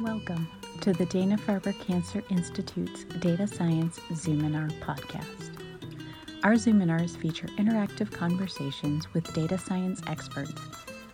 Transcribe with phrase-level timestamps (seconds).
[0.00, 0.48] Welcome
[0.80, 5.50] to the Dana Farber Cancer Institute's Data Science Zoominar podcast.
[6.42, 10.54] Our Zoominars feature interactive conversations with data science experts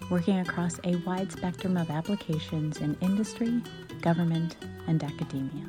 [0.08, 3.60] working across a wide spectrum of applications in industry,
[4.02, 4.54] government,
[4.86, 5.66] and academia.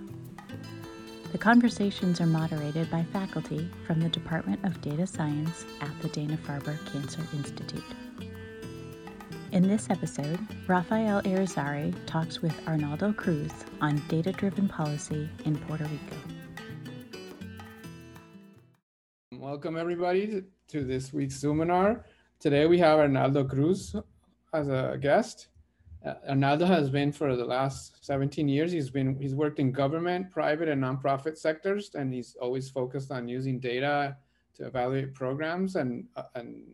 [1.31, 6.37] The conversations are moderated by faculty from the Department of Data Science at the Dana
[6.37, 7.83] Farber Cancer Institute.
[9.53, 15.85] In this episode, Rafael Irizarry talks with Arnaldo Cruz on data driven policy in Puerto
[15.85, 16.17] Rico.
[19.31, 22.03] Welcome, everybody, to this week's Zoominar.
[22.41, 23.95] Today we have Arnaldo Cruz
[24.53, 25.47] as a guest.
[26.05, 28.73] Uh, Arnaldo has been for the last 17 years.
[28.73, 33.29] He's been he's worked in government, private, and nonprofit sectors, and he's always focused on
[33.29, 34.17] using data
[34.55, 36.65] to evaluate programs and uh, and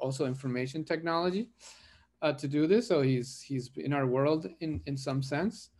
[0.00, 1.50] also information technology
[2.22, 2.88] uh, to do this.
[2.88, 5.70] So he's he's in our world in in some sense.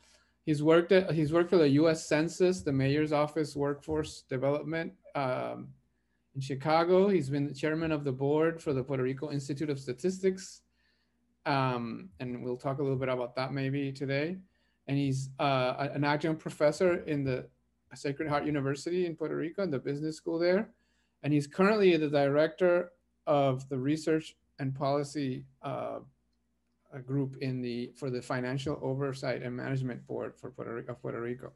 [0.44, 2.06] He's worked at, he's worked for the U.S.
[2.06, 5.68] Census, the Mayor's Office Workforce Development um,
[6.36, 7.08] in Chicago.
[7.08, 10.62] He's been the chairman of the board for the Puerto Rico Institute of Statistics,
[11.46, 14.36] um, and we'll talk a little bit about that maybe today.
[14.86, 17.48] And he's uh, an adjunct professor in the
[17.94, 20.70] Sacred Heart University in Puerto Rico, in the business school there,
[21.24, 22.92] and he's currently the director
[23.26, 25.98] of the research and policy uh,
[26.96, 30.94] a group in the for the Financial Oversight and Management Board for Puerto Rico.
[30.94, 31.52] Puerto Rico.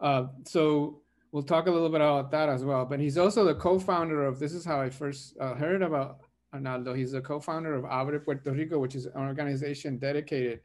[0.00, 2.84] Uh, so we'll talk a little bit about that as well.
[2.86, 4.38] But he's also the co-founder of.
[4.38, 6.20] This is how I first uh, heard about
[6.54, 6.94] Arnaldo.
[6.94, 10.60] He's the co-founder of Abre Puerto Rico, which is an organization dedicated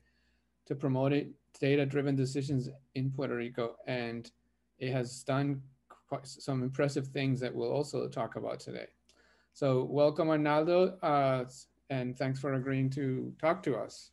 [0.67, 4.31] to promoting data-driven decisions in Puerto Rico, and
[4.79, 5.61] it has done
[6.23, 8.87] some impressive things that we'll also talk about today.
[9.53, 10.97] So welcome, Arnaldo.
[11.01, 11.45] Uh,
[11.91, 14.11] and thanks for agreeing to talk to us.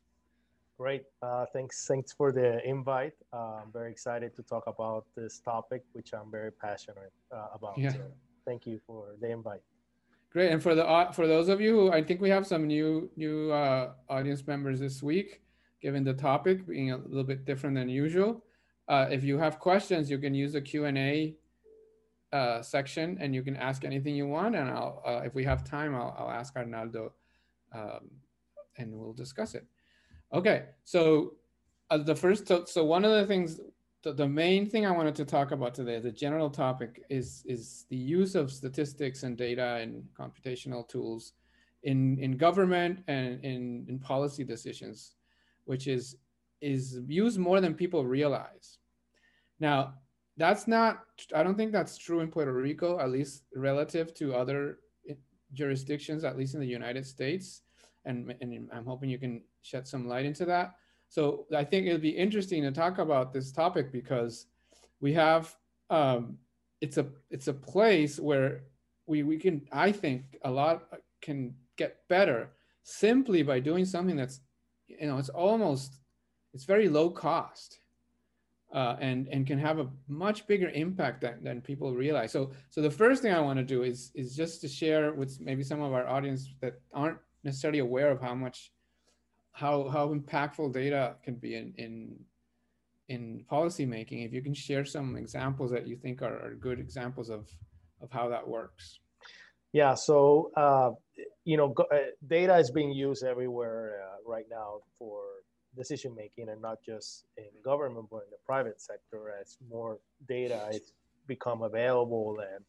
[0.76, 1.04] Great.
[1.22, 1.86] Uh, thanks.
[1.86, 3.14] Thanks for the invite.
[3.32, 7.78] Uh, I'm very excited to talk about this topic, which I'm very passionate uh, about.
[7.78, 7.92] Yeah.
[7.92, 8.02] So
[8.44, 9.62] thank you for the invite.
[10.30, 10.52] Great.
[10.52, 13.10] And for the uh, for those of you who I think we have some new
[13.16, 15.40] new uh, audience members this week,
[15.80, 18.44] given the topic being a little bit different than usual.
[18.88, 21.34] Uh, if you have questions, you can use the Q and A
[22.62, 24.54] section, and you can ask anything you want.
[24.54, 27.12] And I'll, if we have time, I'll, I'll ask Arnaldo
[27.72, 28.10] um,
[28.76, 29.66] and we'll discuss it.
[30.32, 31.34] Okay, so
[31.90, 33.60] uh, the first, so one of the things,
[34.02, 37.86] the, the main thing I wanted to talk about today, the general topic is, is
[37.88, 41.32] the use of statistics and data and computational tools
[41.82, 45.14] in, in government and in, in policy decisions,
[45.64, 46.16] which is,
[46.60, 48.78] is used more than people realize.
[49.60, 49.94] Now,
[50.36, 54.78] that's not, I don't think that's true in Puerto Rico, at least relative to other
[55.52, 57.62] jurisdictions, at least in the United States.
[58.04, 60.74] And, and I'm hoping you can shed some light into that.
[61.08, 64.46] So I think it'll be interesting to talk about this topic because
[65.00, 65.54] we have
[65.90, 66.38] um,
[66.80, 68.64] it's a it's a place where
[69.06, 70.84] we we can I think a lot
[71.20, 72.50] can get better
[72.82, 74.40] simply by doing something that's
[74.86, 75.98] you know it's almost
[76.52, 77.80] it's very low cost
[78.72, 82.32] uh, and and can have a much bigger impact than, than people realize.
[82.32, 85.40] So so the first thing I want to do is is just to share with
[85.40, 88.72] maybe some of our audience that aren't necessarily aware of how much
[89.52, 92.18] how how impactful data can be in in
[93.08, 94.22] in policy making.
[94.22, 97.48] If you can share some examples that you think are, are good examples of
[98.02, 99.00] of how that works.
[99.72, 99.94] Yeah.
[99.94, 100.90] So uh,
[101.44, 101.96] you know, uh,
[102.26, 105.22] data is being used everywhere uh, right now for
[105.78, 110.68] decision making and not just in government but in the private sector as more data
[110.72, 110.92] is
[111.26, 112.64] become available and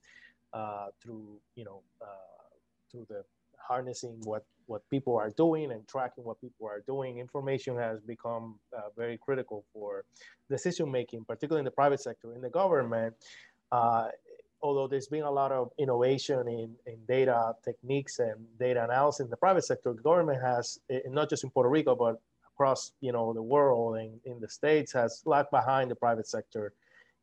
[0.53, 2.45] uh, through you know uh,
[2.91, 3.23] through the
[3.57, 8.59] harnessing what what people are doing and tracking what people are doing information has become
[8.77, 10.05] uh, very critical for
[10.49, 12.33] decision making particularly in the private sector.
[12.35, 13.15] In the government
[13.71, 14.07] uh,
[14.61, 19.29] although there's been a lot of innovation in, in data techniques and data analysis in
[19.29, 22.21] the private sector, the government has, not just in Puerto Rico, but
[22.59, 26.73] across you know the world and in the states has lagged behind the private sector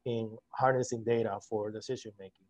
[0.06, 2.46] in harnessing data for decision making.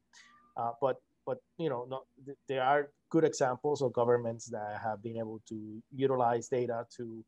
[0.56, 0.96] Uh, but
[1.26, 2.02] but you know not,
[2.48, 7.24] there are good examples of governments that have been able to utilize data to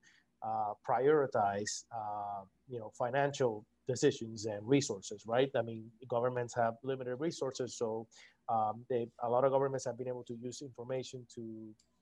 [0.46, 7.16] uh, prioritize uh, you know financial decisions and resources right i mean governments have limited
[7.16, 8.06] resources so
[8.50, 11.43] um, they a lot of governments have been able to use information to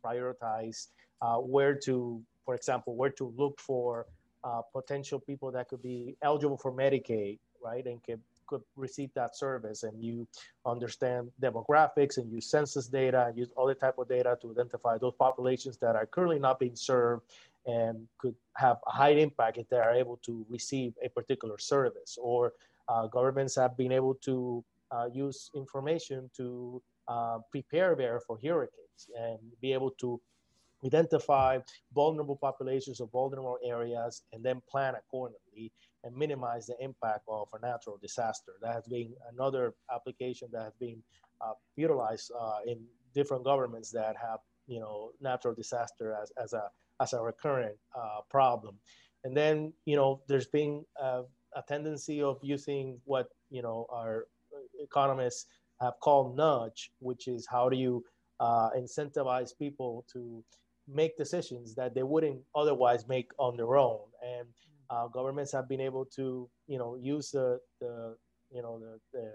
[0.05, 0.89] prioritize
[1.23, 4.07] uh, where to for example, where to look for
[4.45, 9.37] uh, potential people that could be eligible for Medicaid, right, and could, could receive that
[9.37, 9.83] service.
[9.83, 10.27] And you
[10.65, 15.15] understand demographics and use census data and use other type of data to identify those
[15.19, 17.23] populations that are currently not being served
[17.67, 22.17] and could have a high impact if they are able to receive a particular service.
[22.23, 22.53] Or
[22.89, 29.11] uh, governments have been able to uh, use information to uh, prepare there for hurricanes
[29.19, 30.21] and be able to
[30.85, 31.59] identify
[31.95, 35.73] vulnerable populations or vulnerable areas and then plan accordingly
[36.05, 38.53] and minimize the impact of a natural disaster.
[38.63, 41.03] That has been another application that has been
[41.41, 42.85] uh, utilized uh, in
[43.15, 46.71] different governments that have, you know, natural disaster as, as a
[47.01, 48.79] as a recurrent uh, problem.
[49.25, 54.27] And then, you know, there's been a tendency of using what, you know, our
[54.81, 55.47] economists
[55.81, 58.05] have called nudge, which is how do you
[58.41, 60.45] uh, incentivize people to
[60.89, 64.01] make decisions that they wouldn't otherwise make on their own.
[64.25, 64.49] And
[64.91, 68.17] uh, governments have been able to, you know, use the, the
[68.51, 69.33] you know, the, the,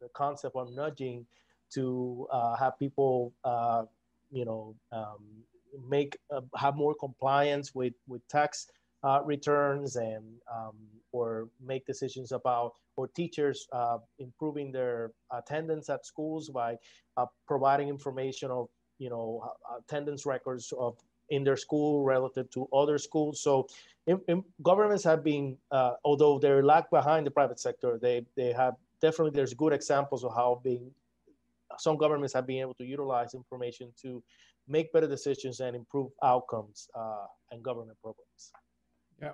[0.00, 1.26] the concept of nudging
[1.74, 3.84] to uh, have people, uh,
[4.30, 5.24] you know, um,
[5.88, 8.66] make uh, have more compliance with with tax
[9.04, 10.74] uh, returns and um,
[11.12, 16.76] or make decisions about or teachers uh, improving their attendance at schools by
[17.46, 18.68] providing information of
[19.00, 20.96] you know attendance records of
[21.30, 23.40] in their school relative to other schools.
[23.40, 23.66] So
[24.06, 28.52] in, in governments have been, uh, although they're lag behind the private sector, they they
[28.52, 30.92] have definitely there's good examples of how being
[31.78, 34.22] some governments have been able to utilize information to
[34.68, 38.52] make better decisions and improve outcomes uh, and government programs.
[39.20, 39.32] Yeah.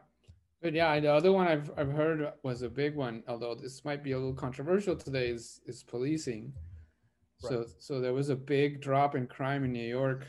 [0.63, 4.03] But yeah, the other one I've, I've heard was a big one, although this might
[4.03, 6.53] be a little controversial today, is, is policing.
[7.38, 10.27] So, so there was a big drop in crime in New York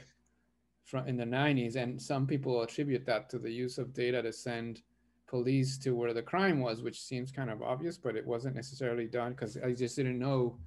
[0.83, 4.33] from in the 90s, and some people attribute that to the use of data to
[4.33, 4.81] send
[5.27, 9.05] police to where the crime was, which seems kind of obvious, but it wasn't necessarily
[9.05, 10.57] done because I just didn't know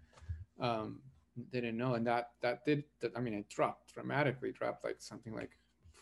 [0.61, 1.01] um,
[1.53, 2.85] didn't know, and that that did.
[3.01, 4.53] That, I mean, it dropped dramatically.
[4.53, 5.51] Dropped like something like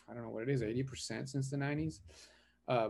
[0.09, 2.01] I don't know what it is, eighty percent since the nineties,
[2.67, 2.89] uh,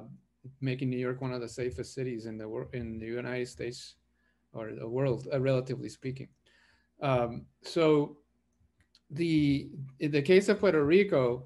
[0.62, 3.96] making New York one of the safest cities in the world in the United States
[4.54, 6.28] or the world, uh, relatively speaking.
[7.02, 8.18] Um, so
[9.12, 9.70] the
[10.00, 11.46] in the case of Puerto Rico,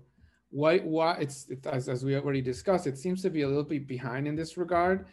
[0.50, 3.64] why why it's it, as, as we already discussed, it seems to be a little
[3.64, 5.06] bit behind in this regard.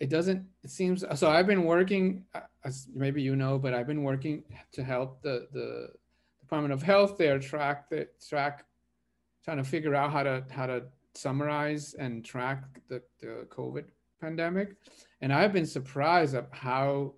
[0.00, 3.86] It doesn't it seems so i've been working uh, as maybe you know but i've
[3.86, 5.88] been working to help the the
[6.40, 8.66] department of health there track the track
[9.42, 10.82] trying to figure out how to how to
[11.14, 13.84] summarize and track the, the covid
[14.20, 14.76] pandemic.
[15.22, 17.14] And i've been surprised at how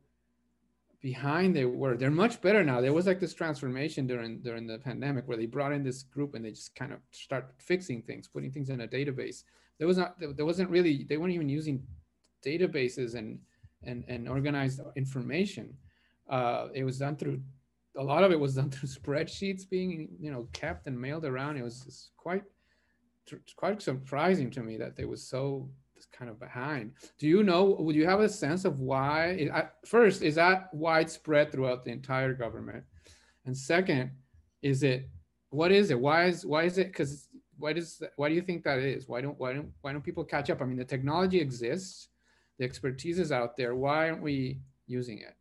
[1.10, 4.78] behind they were they're much better now there was like this transformation during during the
[4.78, 8.26] pandemic where they brought in this group and they just kind of start fixing things
[8.26, 9.42] putting things in a database
[9.78, 11.82] there was not there wasn't really they weren't even using
[12.44, 13.38] databases and
[13.82, 15.74] and, and organized information.
[16.28, 17.40] Uh, it was done through
[17.96, 21.56] a lot of it was done through spreadsheets being you know kept and mailed around.
[21.56, 22.44] It was quite
[23.56, 25.68] quite surprising to me that they was so
[26.12, 26.92] kind of behind.
[27.18, 27.76] Do you know?
[27.78, 29.50] Would you have a sense of why?
[29.84, 32.84] First, is that widespread throughout the entire government?
[33.46, 34.10] And second,
[34.62, 35.08] is it
[35.50, 36.00] what is it?
[36.00, 36.88] Why is why is it?
[36.88, 39.08] Because why does why do you think that is?
[39.08, 40.60] Why don't why don't why don't people catch up?
[40.60, 42.08] I mean, the technology exists
[42.58, 43.74] the expertise is out there.
[43.74, 45.34] Why aren't we using it?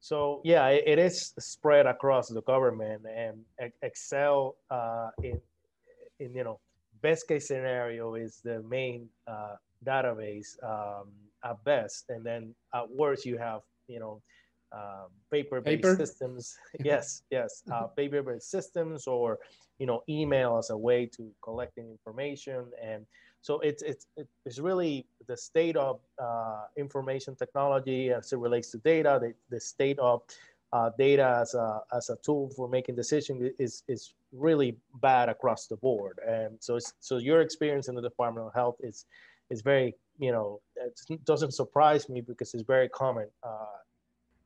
[0.00, 5.40] So yeah, it is spread across the government, and Excel uh, in
[6.18, 6.60] in you know
[7.02, 11.08] best case scenario is the main uh, database um,
[11.44, 14.20] at best, and then at worst you have you know
[14.72, 15.96] uh, paper-based paper?
[15.96, 16.56] systems.
[16.84, 19.38] yes, yes, uh, paper-based systems, or
[19.78, 23.06] you know email as a way to collecting information and
[23.42, 24.06] so it's it's
[24.44, 29.60] it's really the state of uh, information technology as it relates to data, the, the
[29.60, 30.22] state of
[30.72, 35.66] uh, data as a, as a tool for making decisions is, is really bad across
[35.66, 36.18] the board.
[36.26, 39.06] And so, so your experience in the Department of Health is,
[39.50, 43.28] is very, you know, it doesn't surprise me because it's very common.
[43.42, 43.78] Uh,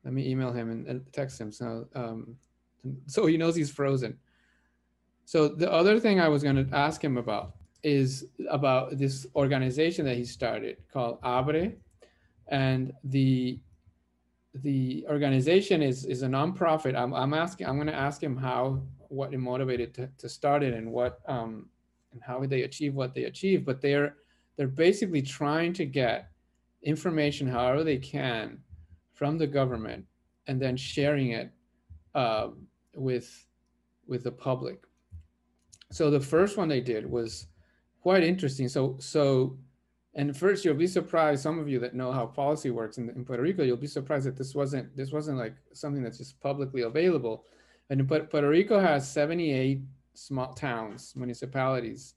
[0.04, 1.52] Let me email him and, and text him.
[1.52, 2.36] So, um,
[3.06, 4.18] so he knows he's frozen.
[5.24, 10.04] So the other thing I was going to ask him about is about this organization
[10.06, 11.74] that he started called Abre,
[12.48, 13.58] and the
[14.62, 16.94] the organization is is a nonprofit.
[16.94, 17.66] I'm, I'm asking.
[17.66, 18.82] I'm going to ask him how
[19.14, 21.68] what motivated to, to start it and what um,
[22.12, 23.64] and how they achieve what they achieve.
[23.64, 24.16] But they're
[24.56, 26.30] they're basically trying to get
[26.83, 28.59] information however they can
[29.14, 30.04] from the government
[30.47, 31.50] and then sharing it
[32.14, 32.49] uh,
[32.94, 33.47] with
[34.06, 34.85] with the public.
[35.90, 37.47] So the first one they did was
[38.00, 38.68] quite interesting.
[38.68, 39.56] So, so,
[40.14, 41.42] and first you'll be surprised.
[41.42, 44.26] Some of you that know how policy works in, in Puerto Rico, you'll be surprised
[44.26, 47.44] that this wasn't this wasn't like something that's just publicly available.
[47.90, 49.82] And Puerto Rico has 78
[50.14, 52.14] small towns, municipalities,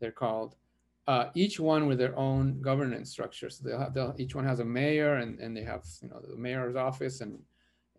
[0.00, 0.56] they're called,
[1.06, 3.50] uh, each one with their own governance structure.
[3.50, 6.20] So they'll have, they'll, each one has a mayor and, and they have, you know,
[6.20, 7.38] the mayor's office and,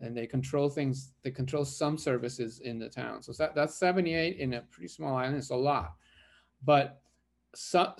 [0.02, 3.22] and they control things, they control some services in the town.
[3.22, 5.94] So that, that's 78 in a pretty small island, it's a lot.
[6.64, 7.00] But
[7.54, 7.94] so,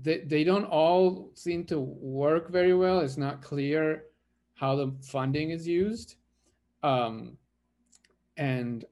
[0.00, 3.00] they, they don't all seem to work very well.
[3.00, 4.04] It's not clear
[4.54, 6.16] how the funding is used.
[6.82, 7.36] Um,
[8.38, 8.84] and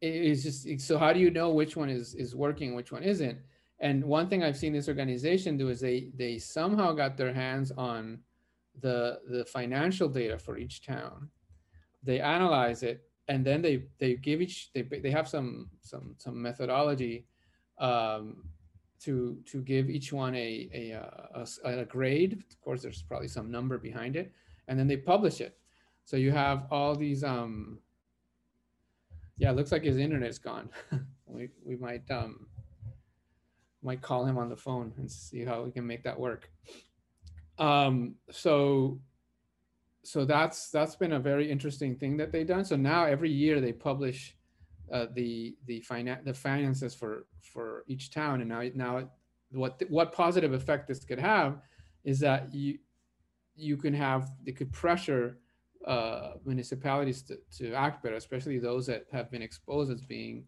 [0.00, 3.38] it's just so how do you know which one is is working which one isn't?
[3.80, 7.70] And one thing i've seen this organization do is they they somehow got their hands
[7.72, 8.20] on
[8.80, 11.28] the the financial data for each town.
[12.02, 16.40] They analyze it and then they they give each they, they have some some some
[16.40, 17.26] methodology
[17.78, 18.44] um,
[19.00, 22.32] to to give each one a, a a, a grade.
[22.50, 24.32] Of course there's probably some number behind it
[24.68, 25.58] and then they publish it
[26.10, 27.78] so you have all these um
[29.38, 30.68] yeah, it looks like his internet's gone.
[31.26, 32.48] we we might um
[33.80, 36.50] might call him on the phone and see how we can make that work.
[37.58, 39.00] Um, so
[40.02, 42.64] so that's that's been a very interesting thing that they've done.
[42.64, 44.36] So now every year they publish
[44.92, 49.08] uh, the the finan- the finances for for each town, and now now
[49.52, 51.60] what what positive effect this could have
[52.02, 52.80] is that you
[53.54, 55.38] you can have it could pressure
[55.86, 60.44] uh, municipalities to, to act better, especially those that have been exposed as being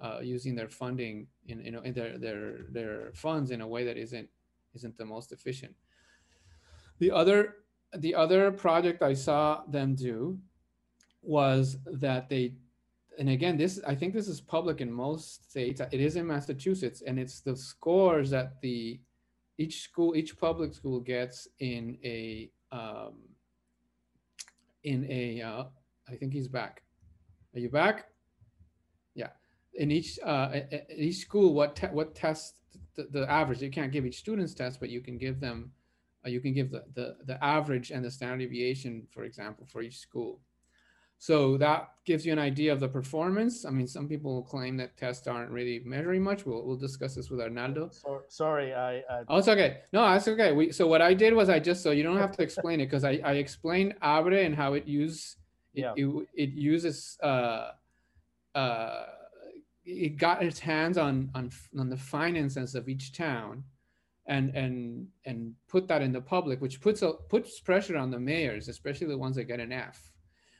[0.00, 3.84] uh, using their funding in, you know, in their, their, their funds in a way
[3.84, 4.28] that isn't,
[4.74, 5.72] isn't the most efficient.
[6.98, 7.56] The other,
[7.96, 10.38] the other project I saw them do
[11.22, 12.54] was that they,
[13.18, 15.80] and again, this, I think this is public in most states.
[15.92, 19.00] It is in Massachusetts and it's the scores that the,
[19.58, 23.14] each school, each public school gets in a, um,
[24.84, 25.64] in a, uh,
[26.08, 26.82] I think he's back.
[27.54, 28.06] Are you back?
[29.14, 29.28] Yeah.
[29.74, 30.60] In each uh,
[30.94, 32.60] each school, what te- what test
[32.94, 33.62] the, the, average?
[33.62, 35.72] You can't give each student's test, but you can give them,
[36.26, 39.82] uh, you can give the, the the average and the standard deviation, for example, for
[39.82, 40.40] each school.
[41.22, 43.64] So that gives you an idea of the performance.
[43.64, 46.44] I mean, some people claim that tests aren't really measuring much.
[46.44, 47.90] We'll, we'll discuss this with Arnaldo.
[47.92, 49.82] So, sorry, I, I, Oh, it's okay.
[49.92, 50.50] No, that's okay.
[50.50, 52.86] We so what I did was I just so you don't have to explain it
[52.86, 55.36] because I, I explained Abre and how it use
[55.74, 55.92] it, Yeah.
[55.94, 57.70] it, it uses uh
[58.56, 59.04] uh
[59.84, 63.62] it got its hands on on on the finances of each town
[64.26, 68.18] and and and put that in the public which puts a puts pressure on the
[68.18, 70.11] mayors especially the ones that get an F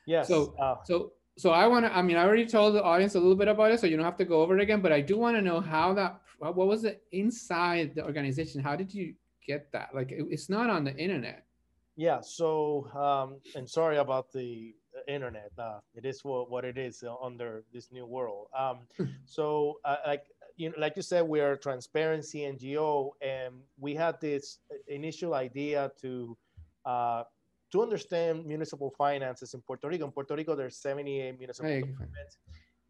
[0.06, 0.28] yes.
[0.28, 3.18] So- uh, so, so I want to, I mean, I already told the audience a
[3.20, 5.00] little bit about it, so you don't have to go over it again, but I
[5.00, 8.60] do want to know how that, what was it inside the organization?
[8.62, 9.14] How did you
[9.46, 9.94] get that?
[9.94, 11.46] Like, it- it's not on the internet.
[11.96, 12.20] Yeah.
[12.20, 14.74] So, um, and sorry about the
[15.08, 15.50] internet.
[15.58, 18.48] Uh, it is what, what it is uh, under this new world.
[18.58, 18.80] Um,
[19.24, 20.24] so, uh, like
[20.56, 25.32] you know, like you said, we are a transparency NGO, and we had this initial
[25.34, 26.36] idea to
[26.84, 27.24] uh,
[27.72, 30.04] to understand municipal finances in Puerto Rico.
[30.04, 32.38] In Puerto Rico, there's 78 municipal Hey, governments,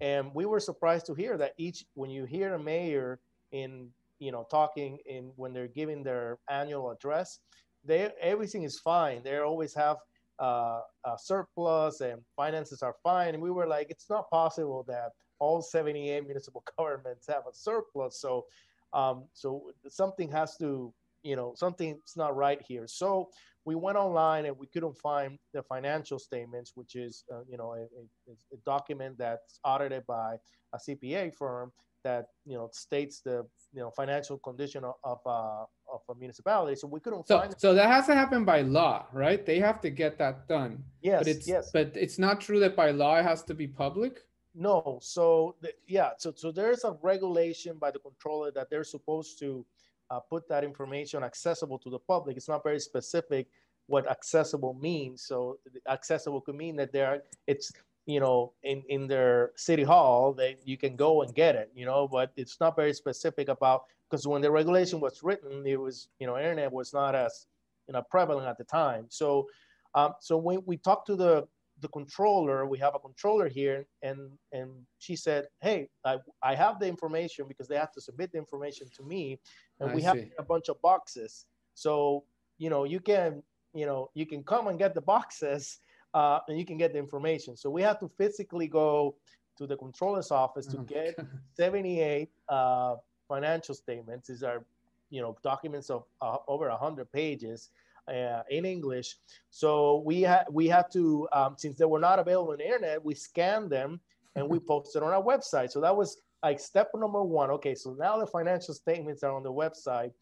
[0.01, 3.21] and we were surprised to hear that each when you hear a mayor
[3.53, 7.41] in you know talking in when they're giving their annual address
[7.85, 9.23] they everything is fine.
[9.23, 9.97] They always have
[10.39, 13.35] uh, a surplus and finances are fine.
[13.35, 18.21] And we were like, it's not possible that all 78 municipal governments have a surplus.
[18.21, 18.47] So,
[18.93, 22.87] um, so something has to, you know, something's not right here.
[22.87, 23.31] So
[23.65, 27.73] we went online and we couldn't find the financial statements, which is, uh, you know,
[27.75, 30.37] a, a, a document that's audited by
[30.73, 31.73] a CPA firm
[32.05, 36.75] that you know states the you know financial condition of of, uh, of a municipality.
[36.75, 37.55] So we couldn't So, find.
[37.57, 39.47] so that has to happen by law, right?
[39.47, 40.83] They have to get that done.
[41.01, 41.71] yes, But it's, yes.
[41.73, 44.19] but it's not true that by law it has to be public.
[44.53, 49.39] No, so the, yeah, so so there's a regulation by the controller that they're supposed
[49.39, 49.65] to
[50.13, 52.37] uh, put that information accessible to the public.
[52.37, 53.47] It's not very specific
[53.87, 55.23] what accessible means.
[55.23, 57.73] So accessible could mean that there it's
[58.05, 61.87] you know in in their city hall that you can go and get it, you
[61.87, 66.09] know, but it's not very specific about because when the regulation was written, it was
[66.21, 67.47] you know internet was not as
[67.89, 69.07] you know prevalent at the time.
[69.09, 69.49] So
[69.95, 71.47] um, so when we talked to the
[71.83, 74.21] the controller, we have a controller here, and
[74.53, 78.39] and she said, "Hey, I, I have the information because they have to submit the
[78.39, 79.39] information to me,
[79.81, 81.47] and I we have a bunch of boxes.
[81.75, 82.25] So
[82.59, 83.43] you know, you can
[83.75, 85.81] you know you can come and get the boxes,
[86.15, 87.57] uh, and you can get the information.
[87.57, 89.17] So we have to physically go
[89.59, 91.29] to the controller's office to Oh, get God.
[91.55, 92.97] 78 uh,
[93.29, 94.29] financial statements.
[94.29, 94.65] These are,
[95.11, 97.71] you know, documents of uh, over 100 pages
[98.09, 99.17] uh, in English.
[99.51, 103.05] So we had we had to, um, since they were not available on the internet,
[103.05, 104.01] we scanned them
[104.35, 105.71] and we posted on our website.
[105.71, 107.51] So that was like step number one.
[107.51, 110.13] Okay, so now the financial statements are on the website.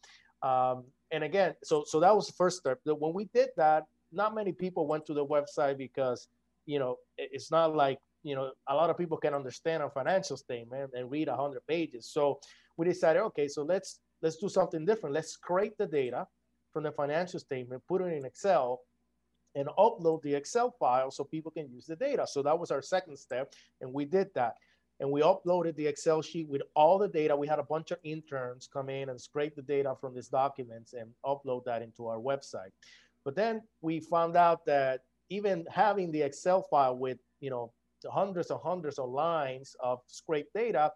[0.43, 2.79] Um, and again, so so that was the first step.
[2.85, 6.27] When we did that, not many people went to the website because
[6.65, 10.37] you know it's not like you know a lot of people can understand a financial
[10.37, 12.07] statement and read 100 pages.
[12.07, 12.39] So
[12.77, 15.15] we decided, okay, so let's let's do something different.
[15.15, 16.27] Let's scrape the data
[16.71, 18.81] from the financial statement, put it in Excel,
[19.55, 22.25] and upload the Excel file so people can use the data.
[22.27, 24.55] So that was our second step, and we did that.
[24.99, 27.35] And we uploaded the Excel sheet with all the data.
[27.35, 30.93] We had a bunch of interns come in and scrape the data from these documents
[30.93, 32.69] and upload that into our website.
[33.25, 37.73] But then we found out that even having the Excel file with you know
[38.09, 40.91] hundreds and hundreds of lines of scraped data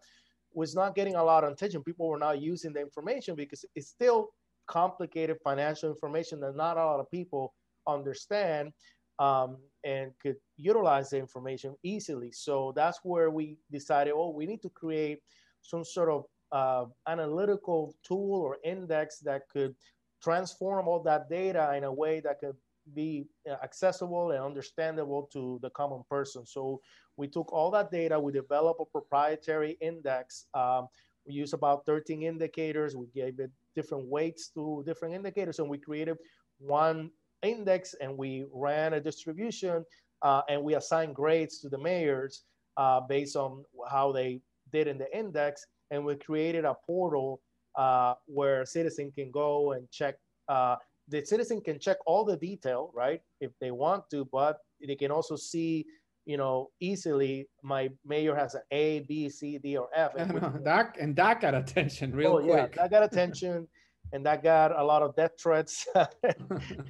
[0.53, 1.83] was not getting a lot of attention.
[1.83, 4.29] People were not using the information because it's still
[4.67, 7.53] complicated financial information that not a lot of people
[7.87, 8.71] understand
[9.19, 12.31] um, and could utilize the information easily.
[12.31, 15.19] So that's where we decided, oh, we need to create
[15.61, 19.75] some sort of uh, analytical tool or index that could
[20.21, 22.55] transform all that data in a way that could
[22.93, 26.45] be uh, accessible and understandable to the common person.
[26.45, 26.81] So
[27.17, 30.47] we took all that data, we developed a proprietary index.
[30.53, 30.87] Um,
[31.27, 32.95] we used about 13 indicators.
[32.95, 36.17] We gave it different weights to different indicators, and we created
[36.59, 39.85] one index and we ran a distribution
[40.21, 42.43] uh, and we assigned grades to the mayors
[42.77, 44.41] uh, based on how they
[44.71, 45.65] did in the index.
[45.91, 47.41] And we created a portal
[47.75, 50.15] uh, where a citizen can go and check.
[50.47, 50.77] Uh,
[51.07, 55.11] the citizen can check all the detail, right, if they want to, but they can
[55.11, 55.85] also see,
[56.25, 60.15] you know, easily my mayor has an A, B, C, D, or F.
[60.15, 60.31] And,
[60.65, 62.73] that and that got attention real oh, quick.
[62.75, 63.67] Yeah, that got attention
[64.13, 65.87] and that got a lot of death threats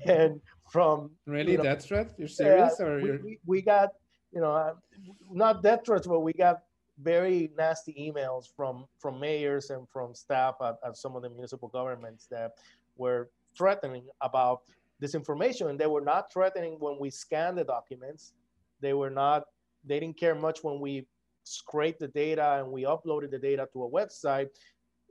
[0.05, 3.89] and from really you know, death threats you're serious or we, we, we, got
[4.31, 4.73] you know uh,
[5.31, 6.59] not death threats but we got
[7.01, 11.69] very nasty emails from from mayors and from staff at, at some of the municipal
[11.69, 12.51] governments that
[12.97, 14.61] were threatening about
[14.99, 18.33] this information and they were not threatening when we scanned the documents
[18.81, 19.43] they were not
[19.85, 21.07] they didn't care much when we
[21.43, 24.47] scraped the data and we uploaded the data to a website.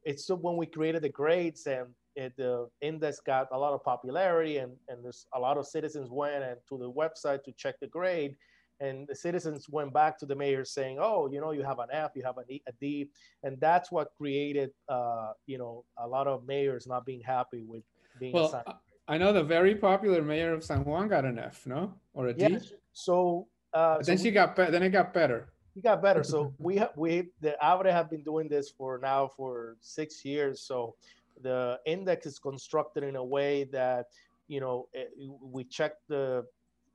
[0.04, 4.58] It's when we created the grades and it, the index got a lot of popularity
[4.58, 7.86] and, and there's a lot of citizens went and to the website to check the
[7.86, 8.36] grade.
[8.80, 11.88] And the citizens went back to the mayor saying oh you know you have an
[11.92, 13.08] f you have a d.
[13.44, 17.84] And that's what created uh, you know a lot of mayors not being happy with
[18.18, 18.66] being well, assigned.
[19.06, 22.34] I know the very popular mayor of San Juan got an F, no, or a
[22.34, 22.44] D.
[22.44, 22.58] Yeah,
[22.92, 24.70] so uh, then so she we, got better.
[24.70, 26.22] then it got better he got better.
[26.32, 30.60] So we have we the Abre have been doing this for now for six years.
[30.60, 30.94] So
[31.42, 34.06] the index is constructed in a way that
[34.48, 36.46] you know it, eh, we check the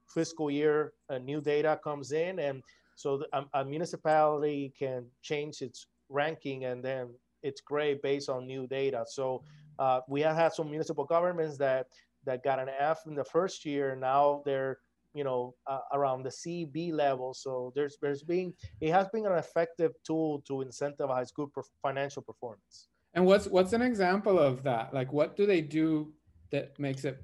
[0.07, 2.63] fiscal year, uh, new data comes in, and
[2.95, 7.09] so the, a, a municipality can change its ranking and then
[7.43, 9.05] it's great based on new data.
[9.07, 9.43] So
[9.77, 11.87] uh, we have had some municipal governments that
[12.25, 13.95] that got an F in the first year.
[13.95, 14.79] Now they're
[15.13, 17.33] you know uh, around the CB level.
[17.33, 21.49] So there's there's been it has been an effective tool to incentivize good
[21.81, 22.87] financial performance.
[23.13, 24.93] And what's what's an example of that?
[24.93, 26.13] Like what do they do
[26.51, 27.23] that makes it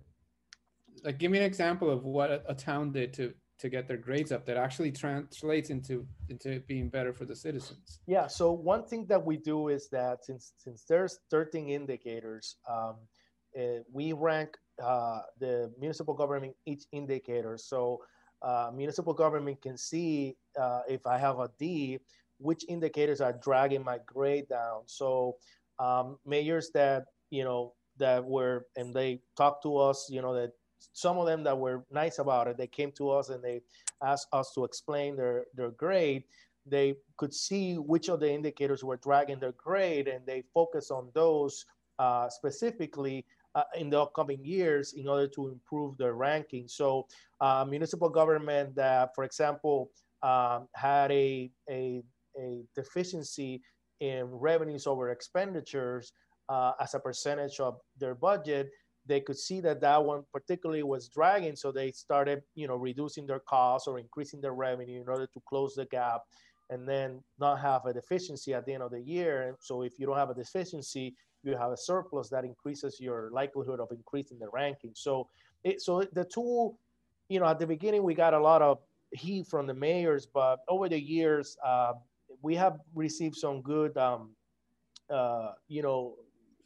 [1.04, 3.98] like give me an example of what a, a town did to to get their
[3.98, 8.86] grades up that actually translates into into being better for the citizens yeah so one
[8.86, 12.96] thing that we do is that since since there's 13 indicators um,
[13.58, 17.58] uh, we rank uh, the municipal government each indicator.
[17.58, 18.02] So
[18.42, 22.00] uh, municipal government can see uh, if I have a D,
[22.38, 24.82] which indicators are dragging my grade down.
[24.86, 25.38] So
[25.80, 30.52] um, mayors that you know that were and they talked to us, you know that
[30.94, 33.62] some of them that were nice about it, they came to us and they
[34.04, 36.24] asked us to explain their their grade.
[36.68, 41.10] They could see which of the indicators were dragging their grade, and they focus on
[41.14, 41.66] those
[42.00, 46.68] uh, specifically uh, in the upcoming years in order to improve their ranking.
[46.68, 47.08] So,
[47.42, 49.92] uh, municipal government that, for example,
[50.24, 52.04] um, had a, a,
[52.40, 53.62] a, deficiency
[54.00, 56.12] in revenues over expenditures
[56.50, 58.70] uh, as a percentage of their budget,
[59.06, 61.56] they could see that that one particularly was dragging.
[61.56, 65.42] So they started, you know, reducing their costs or increasing their revenue in order to
[65.48, 66.22] close the gap
[66.70, 69.56] and then not have a deficiency at the end of the year.
[69.60, 71.16] So if you don't have a deficiency,
[71.46, 74.92] you have a surplus that increases your likelihood of increasing the ranking.
[74.94, 75.30] So,
[75.64, 76.80] it, so the tool,
[77.30, 78.80] you know, at the beginning we got a lot of
[79.12, 81.94] heat from the mayors, but over the years uh,
[82.42, 84.32] we have received some good, um,
[85.10, 86.16] uh, you know,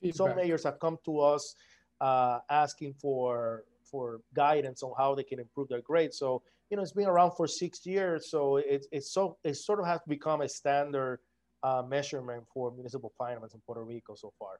[0.01, 0.15] Feedback.
[0.15, 1.55] some mayors have come to us
[1.99, 6.17] uh, asking for for guidance on how they can improve their grades.
[6.17, 9.79] So, you know, it's been around for six years, so it's it's so it sort
[9.79, 11.19] of has become a standard
[11.63, 14.59] uh, measurement for municipal finance in Puerto Rico so far.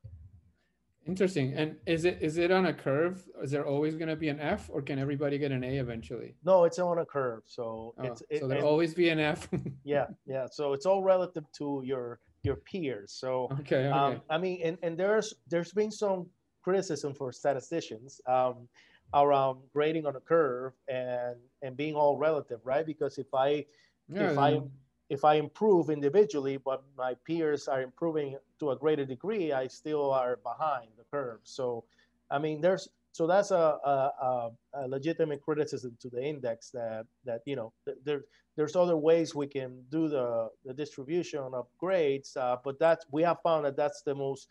[1.08, 1.54] Interesting.
[1.54, 3.26] And is it is it on a curve?
[3.42, 6.36] Is there always going to be an F, or can everybody get an A eventually?
[6.44, 7.44] No, it's on a curve.
[7.46, 9.48] So Oh, it's so there'll always be an F.
[9.84, 10.46] yeah, yeah.
[10.52, 13.14] So it's all relative to your your peers.
[13.14, 13.88] So okay.
[13.88, 13.90] Okay.
[13.90, 16.28] um, I mean, and, and there's there's been some
[16.64, 18.68] criticism for statisticians um,
[19.14, 22.86] around grading on a curve and and being all relative, right?
[22.86, 23.66] Because if I
[24.14, 24.62] yeah, if I
[25.10, 30.12] if I improve individually, but my peers are improving to a greater degree, I still
[30.12, 31.40] are behind the curve.
[31.44, 31.84] So,
[32.30, 37.42] I mean, there's so that's a, a, a, legitimate criticism to the index that that
[37.46, 38.22] you know th- there
[38.56, 43.24] there's other ways we can do the the distribution of grades, uh, but that we
[43.24, 44.48] have found that that's the most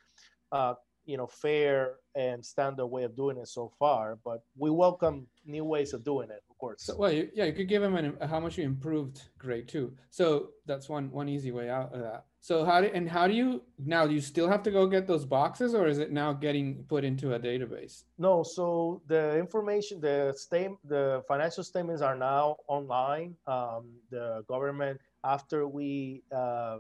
[0.51, 0.75] uh,
[1.07, 4.18] you know fair and standard way of doing it so far.
[4.25, 6.83] But we welcome new ways of doing it, course.
[6.83, 9.94] So, well, you, yeah, you could give them an, how much you improved grade too.
[10.11, 12.25] So that's one one easy way out of that.
[12.40, 14.07] So how do and how do you now?
[14.07, 17.05] Do you still have to go get those boxes, or is it now getting put
[17.05, 18.05] into a database?
[18.18, 23.37] No, so the information, the state, the financial statements are now online.
[23.47, 26.79] Um, the government, after we uh,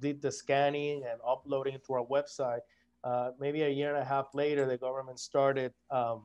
[0.00, 2.60] did the scanning and uploading to our website,
[3.02, 6.24] uh, maybe a year and a half later, the government started um,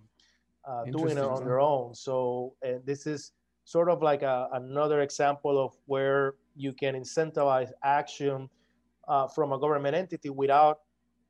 [0.67, 1.93] uh, doing it on their own.
[1.93, 3.31] So, and this is
[3.65, 8.49] sort of like a, another example of where you can incentivize action
[9.07, 10.79] uh, from a government entity without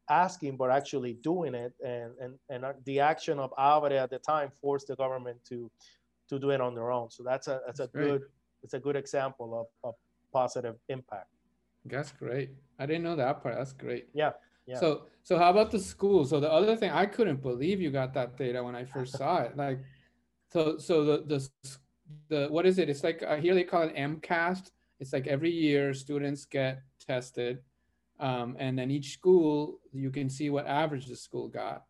[0.10, 4.19] asking but actually doing it and and and uh, the action of Abre at the
[4.19, 5.71] time forced the government to
[6.30, 8.08] to do it on their own so that's a that's, That's a great.
[8.08, 8.21] good
[8.62, 9.95] it's a good example of, of
[10.32, 11.28] positive impact
[11.86, 12.50] That's great.
[12.80, 13.56] I didn't know that part.
[13.58, 14.10] That's great.
[14.13, 14.34] yeah
[14.67, 16.25] yeah So so how about the school?
[16.25, 19.41] So the other thing I couldn't believe you got that data when I first saw
[19.41, 19.58] it.
[19.58, 19.80] Like
[20.54, 21.49] so so the the
[22.30, 22.89] the what is it?
[22.89, 24.69] It's like uh, here they call it MCAS.
[24.99, 27.60] It's like every year students get tested.
[28.19, 31.84] Um, and then each school you can see what average the school got.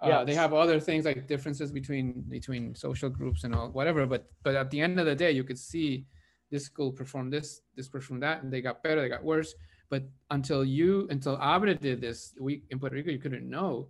[0.00, 4.26] Uh, they have other things like differences between between social groups and all whatever, but
[4.42, 6.06] but at the end of the day, you could see
[6.50, 9.54] this school performed this, this performed that, and they got better, they got worse
[9.92, 13.88] but until you until Abre did this we in Puerto Rico you couldn't know.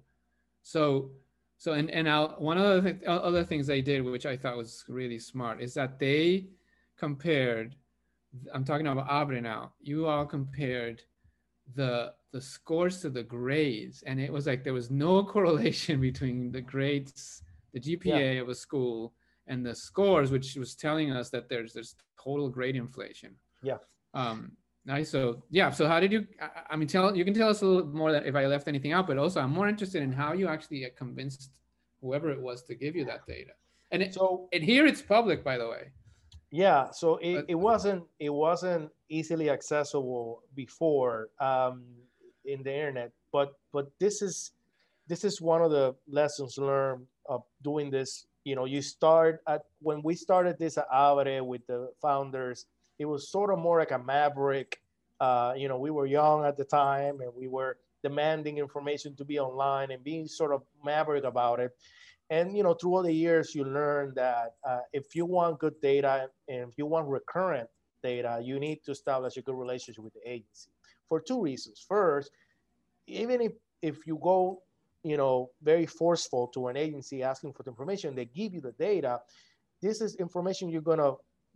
[0.62, 1.12] So
[1.58, 4.56] so and and I'll, one of the th- other things they did which I thought
[4.56, 6.48] was really smart is that they
[6.98, 7.76] compared
[8.52, 11.02] I'm talking about Abre now you all compared
[11.76, 16.50] the the scores to the grades and it was like there was no correlation between
[16.50, 19.14] the grades the GPA of a school
[19.46, 23.36] and the scores which was telling us that there's there's total grade inflation.
[23.62, 23.78] Yeah.
[24.14, 25.10] um Nice.
[25.10, 25.70] So yeah.
[25.70, 26.26] So how did you?
[26.70, 28.92] I- mean, tell you can tell us a little more that if I left anything
[28.92, 31.50] out, but also I'm more interested in how you actually convinced
[32.00, 33.52] whoever it was to give you that data.
[33.92, 35.92] And it, so and here it's public, by the way.
[36.50, 41.84] yeah so it, But- it wasn't it wasn't easily accessible before um,
[42.44, 44.52] in the internet but but this is
[45.08, 49.62] this is one of the lessons learned of doing this you know you start at
[49.80, 52.66] when we started this at Abre with the founders
[52.98, 54.80] it was sort of more like a maverick
[55.20, 59.24] uh, you know we were young at the time and we were demanding information to
[59.24, 61.70] be online and being sort of maverick about it.
[62.30, 65.80] And you know through all the years you learn that uh, if you want good
[65.80, 67.68] data and if you want recurrent
[68.02, 70.70] data you need to establish a good relationship with the agency
[71.08, 71.84] for two reasons.
[71.86, 72.30] First
[73.06, 73.52] even if
[73.82, 74.62] if you go
[75.04, 78.72] you know very forceful to an agency asking for the information they give you the
[78.72, 79.20] data
[79.80, 80.98] this is information you're going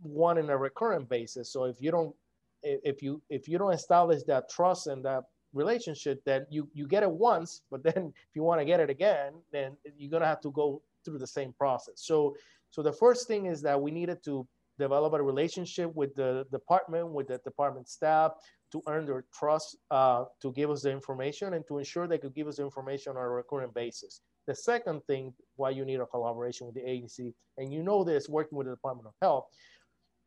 [0.01, 1.51] want in a recurrent basis.
[1.51, 2.15] So if you don't
[2.63, 7.03] if you if you don't establish that trust and that relationship then you you get
[7.03, 10.41] it once but then if you want to get it again then you're to have
[10.41, 11.95] to go through the same process.
[11.97, 12.35] So
[12.69, 17.09] so the first thing is that we needed to develop a relationship with the department
[17.09, 18.33] with the department staff
[18.71, 22.35] to earn their trust uh, to give us the information and to ensure they could
[22.35, 24.21] give us information on a recurrent basis.
[24.45, 28.27] The second thing why you need a collaboration with the agency and you know this
[28.29, 29.45] working with the department of health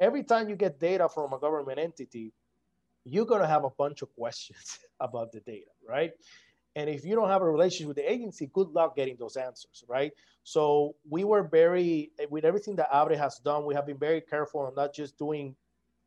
[0.01, 2.33] every time you get data from a government entity
[3.05, 6.13] you're going to have a bunch of questions about the data, right?
[6.77, 9.83] And if you don't have a relationship with the agency, good luck getting those answers,
[9.89, 10.13] right?
[10.45, 14.61] So we were very, with everything that Abre has done, we have been very careful
[14.61, 15.57] on not just doing,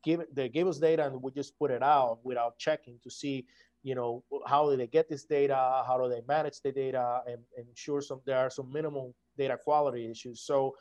[0.04, 3.46] give they give us data and we just put it out without checking to see,
[3.84, 7.40] you know, how do they get this data, how do they manage the data, and,
[7.58, 10.40] and ensure some there are some minimal data quality issues.
[10.42, 10.76] So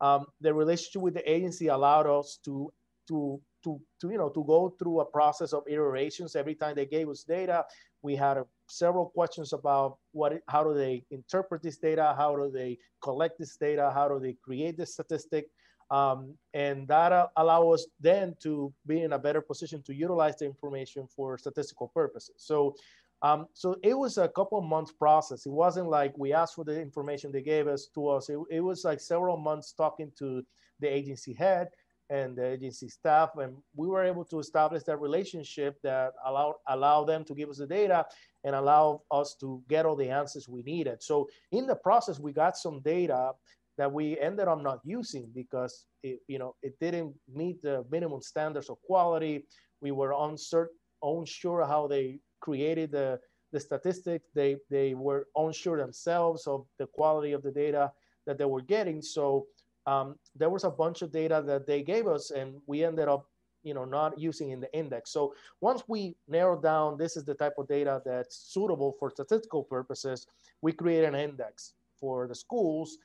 [0.00, 2.72] um, the relationship with the agency allowed us to
[3.08, 6.36] to to, to you know to go through a process of iterations.
[6.36, 7.64] Every time they gave us data
[8.04, 12.14] we had a, several questions about what how do they interpret this data?
[12.16, 13.90] How do they collect this data?
[13.92, 15.46] How do they create this statistic?
[15.90, 20.36] Um, and that uh, allow us then to be in a better position to utilize
[20.36, 22.34] the information for statistical purposes.
[22.38, 22.74] So,
[23.22, 25.46] um, so it was a couple months process.
[25.46, 28.28] It wasn't like we asked for the information they gave us to us.
[28.28, 30.42] It, it was like several months talking to
[30.80, 31.68] the agency head
[32.10, 37.02] and the agency staff, and we were able to establish that relationship that allowed allow
[37.04, 38.04] them to give us the data
[38.44, 41.02] and allow us to get all the answers we needed.
[41.02, 43.32] So in the process, we got some data
[43.78, 48.20] that we ended up not using because it, you know it didn't meet the minimum
[48.20, 49.46] standards of quality.
[49.80, 53.08] We were uncertain, unsure how they created the
[53.52, 54.26] the statistics.
[54.34, 57.92] They they were unsure themselves of the quality of the data
[58.26, 59.00] that they were getting.
[59.02, 59.46] So
[59.86, 63.22] um, there was a bunch of data that they gave us, and we ended up
[63.62, 65.10] you know not using in the index.
[65.10, 69.62] So once we narrowed down, this is the type of data that's suitable for statistical
[69.64, 70.26] purposes.
[70.60, 72.98] We create an index for the schools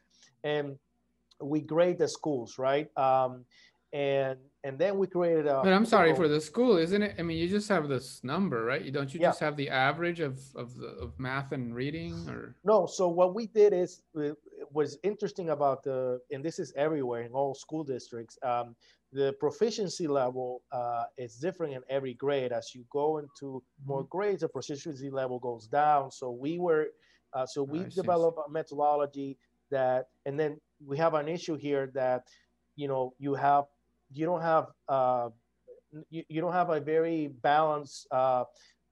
[0.44, 0.78] and
[1.42, 2.88] we grade the schools, right?
[2.98, 3.46] Um,
[3.94, 5.62] and and then we created a.
[5.64, 7.16] But I'm sorry for the school, isn't it?
[7.18, 8.84] I mean, you just have this number, right?
[8.84, 9.30] You don't you yeah.
[9.30, 12.86] just have the average of of the of math and reading, or no?
[12.86, 14.02] So what we did is
[14.72, 18.38] was interesting about the, and this is everywhere in all school districts.
[18.44, 18.76] Um,
[19.12, 22.52] the proficiency level uh, is different in every grade.
[22.52, 24.18] As you go into more mm-hmm.
[24.18, 26.12] grades, the proficiency level goes down.
[26.12, 26.90] So we were,
[27.34, 29.38] uh, so we oh, developed a methodology
[29.72, 32.24] that and then we have an issue here that
[32.76, 33.66] you know you have
[34.12, 35.30] you don't have uh,
[36.10, 38.44] you, you don't have a very balanced uh,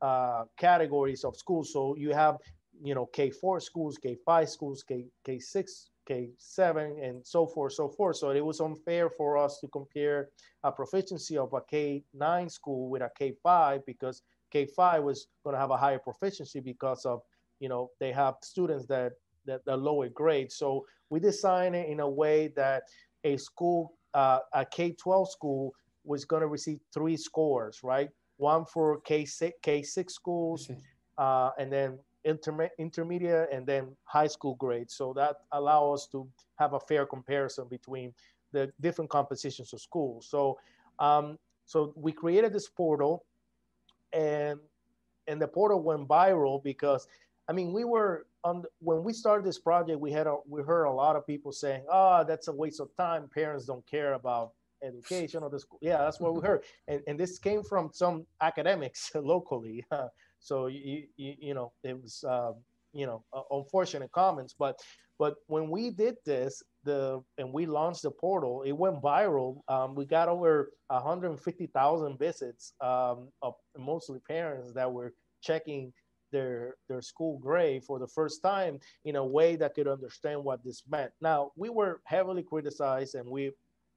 [0.02, 2.38] uh, categories of schools so you have
[2.84, 8.30] you know k4 schools k5 schools k k6 k7 and so forth so forth so
[8.30, 10.30] it was unfair for us to compare
[10.64, 14.22] a proficiency of a k9 school with a k5 because
[14.54, 17.22] k5 was going to have a higher proficiency because of
[17.60, 19.14] you know they have students that
[19.48, 20.52] the, the lower grade.
[20.52, 22.84] So we designed it in a way that
[23.24, 28.10] a school, uh, a K-12 school was going to receive three scores, right?
[28.38, 30.70] One for K6, K6 schools,
[31.18, 34.96] uh, and then interme- intermediate and then high school grades.
[34.96, 38.14] So that allow us to have a fair comparison between
[38.52, 40.28] the different compositions of schools.
[40.30, 40.58] So,
[41.00, 43.26] um, so we created this portal,
[44.14, 44.60] and
[45.28, 47.08] and the portal went viral because,
[47.50, 50.62] I mean, we were on the, when we started this project, we had a, we
[50.62, 53.30] heard a lot of people saying, "Oh, that's a waste of time.
[53.34, 54.52] Parents don't care about
[54.84, 58.26] education or the school." Yeah, that's what we heard, and and this came from some
[58.42, 59.86] academics locally.
[60.40, 62.52] so you, you, you know it was uh,
[62.94, 64.80] you know unfortunate comments, but
[65.20, 69.62] but when we did this, the and we launched the portal, it went viral.
[69.68, 75.94] Um, we got over 150,000 visits um, of mostly parents that were checking
[76.32, 80.64] their their school grade for the first time in a way that could understand what
[80.64, 81.12] this meant.
[81.22, 83.52] Now we were heavily criticized, and we,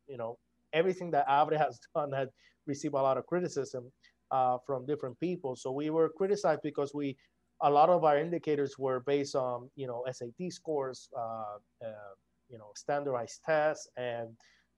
[0.07, 0.39] you know,
[0.73, 2.31] everything that Abre has done had
[2.67, 3.91] received a lot of criticism
[4.31, 5.57] uh, from different people.
[5.57, 7.17] So we were criticized because we
[7.63, 12.15] a lot of our indicators were based on you know SAT scores, uh, uh,
[12.49, 14.29] you know standardized tests, and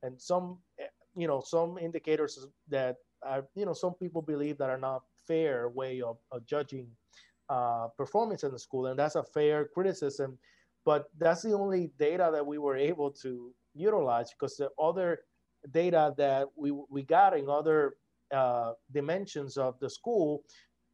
[0.02, 0.58] and some
[1.14, 5.68] you know some indicators that are you know some people believe that are not fair
[5.68, 6.88] way of, of judging
[7.52, 10.38] uh, performance in the school, and that's a fair criticism.
[10.84, 15.20] But that's the only data that we were able to utilize because the other
[15.70, 17.94] data that we, we got in other
[18.34, 20.42] uh, dimensions of the school,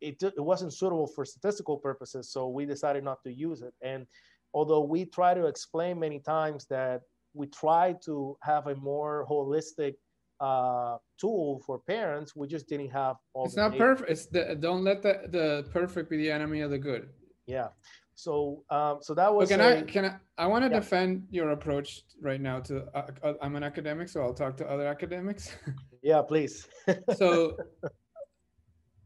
[0.01, 2.31] it, it wasn't suitable for statistical purposes.
[2.31, 3.75] So we decided not to use it.
[3.81, 4.07] And
[4.53, 7.03] although we try to explain many times that
[7.35, 9.95] we try to have a more holistic
[10.41, 12.35] uh, tool for parents.
[12.37, 13.47] We just didn't have all.
[13.47, 13.85] It's not data.
[13.85, 14.11] perfect.
[14.11, 17.09] It's the don't let the the perfect be the enemy of the good.
[17.47, 17.69] Yeah.
[18.15, 19.49] So um, so that was.
[19.49, 20.81] But can a, I can I I want to yeah.
[20.81, 24.69] defend your approach right now to uh, uh, I'm an academic, so I'll talk to
[24.69, 25.55] other academics.
[26.03, 26.67] yeah, please.
[27.17, 27.57] so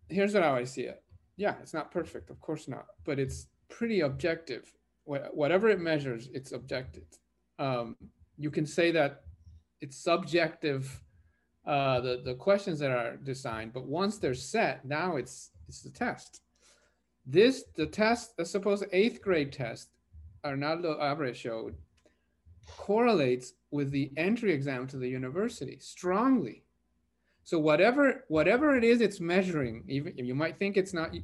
[0.09, 1.03] here's what how I see it.
[1.37, 4.73] Yeah, it's not perfect, of course not, but it's pretty objective.
[5.05, 7.09] Whatever it measures, it's objective.
[7.59, 7.97] Um,
[8.39, 9.23] you can say that
[9.81, 11.03] it's subjective
[11.67, 15.91] uh, the, the questions that are designed, but once they're set, now it's it's the
[15.91, 16.41] test.
[17.25, 19.91] This the test, the supposed eighth grade test,
[20.45, 21.77] Arnaldo Abre showed,
[22.67, 26.65] correlates with the entry exam to the university strongly.
[27.45, 31.15] So whatever whatever it is it's measuring, even you might think it's not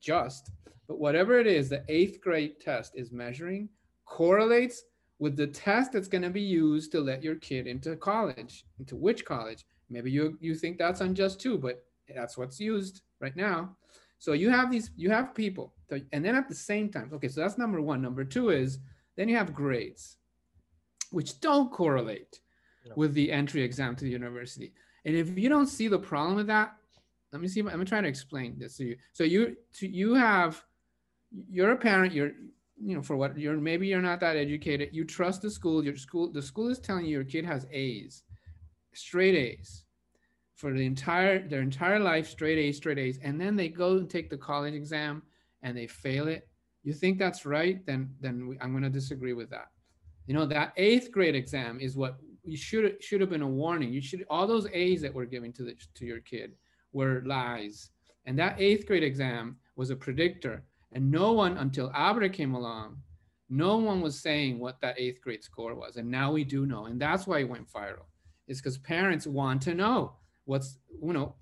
[0.00, 0.50] just,
[0.86, 3.68] but whatever it is, the eighth grade test is measuring
[4.04, 4.84] correlates
[5.22, 8.96] with the test that's going to be used to let your kid into college, into
[8.96, 9.64] which college.
[9.88, 13.76] Maybe you you think that's unjust too, but that's what's used right now.
[14.18, 15.74] So you have these, you have people,
[16.12, 18.02] and then at the same time, okay, so that's number one.
[18.02, 18.78] Number two is
[19.16, 20.16] then you have grades,
[21.10, 22.40] which don't correlate.
[22.96, 24.72] With the entry exam to the university.
[25.04, 26.74] And if you don't see the problem with that,
[27.32, 27.62] let me see.
[27.62, 28.96] Let me try to explain this to you.
[29.12, 30.60] So you to, you have
[31.48, 32.12] you're a parent.
[32.12, 32.32] You're
[32.84, 34.90] you know for what you're maybe you're not that educated.
[34.92, 35.84] You trust the school.
[35.84, 38.24] Your school the school is telling you your kid has A's,
[38.92, 39.84] straight A's,
[40.56, 44.10] for the entire their entire life, straight A's, straight A's, and then they go and
[44.10, 45.22] take the college exam
[45.62, 46.48] and they fail it.
[46.82, 47.84] You think that's right?
[47.86, 49.68] Then then we, I'm going to disagree with that.
[50.26, 53.92] You know that eighth grade exam is what you should should have been a warning.
[53.92, 56.52] You should all those A's that we're giving to the to your kid
[56.92, 57.90] were lies,
[58.26, 60.64] and that eighth grade exam was a predictor.
[60.92, 62.98] And no one until Abre came along,
[63.48, 66.86] no one was saying what that eighth grade score was, and now we do know,
[66.86, 68.06] and that's why it went viral.
[68.48, 71.34] Is because parents want to know what's you know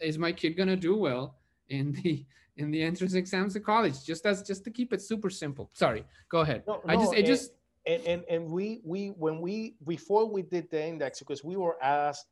[0.00, 1.36] is my kid gonna do well
[1.68, 4.04] in the in the entrance exams to college?
[4.04, 5.70] Just as just to keep it super simple.
[5.74, 6.64] Sorry, go ahead.
[6.66, 7.52] No, I just no, it and- just
[7.86, 11.82] and and and we we when we before we did the index because we were
[11.82, 12.26] asked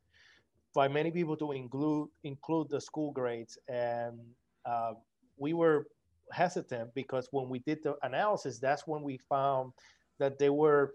[0.74, 4.18] by many people to include include the school grades and
[4.66, 4.92] uh,
[5.38, 5.86] we were
[6.32, 9.72] hesitant because when we did the analysis that's when we found
[10.18, 10.94] that there were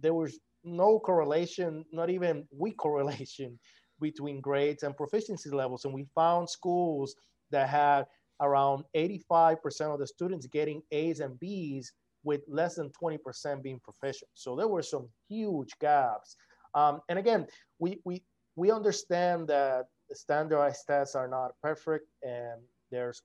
[0.00, 3.58] there was no correlation not even weak correlation
[4.00, 7.14] between grades and proficiency levels and we found schools
[7.50, 8.06] that had
[8.40, 9.58] around 85%
[9.92, 11.92] of the students getting a's and b's
[12.24, 14.30] with less than 20% being proficient.
[14.34, 16.36] So there were some huge gaps.
[16.74, 17.46] Um, and again,
[17.78, 18.22] we, we,
[18.56, 23.22] we understand that standardized tests are not perfect and there's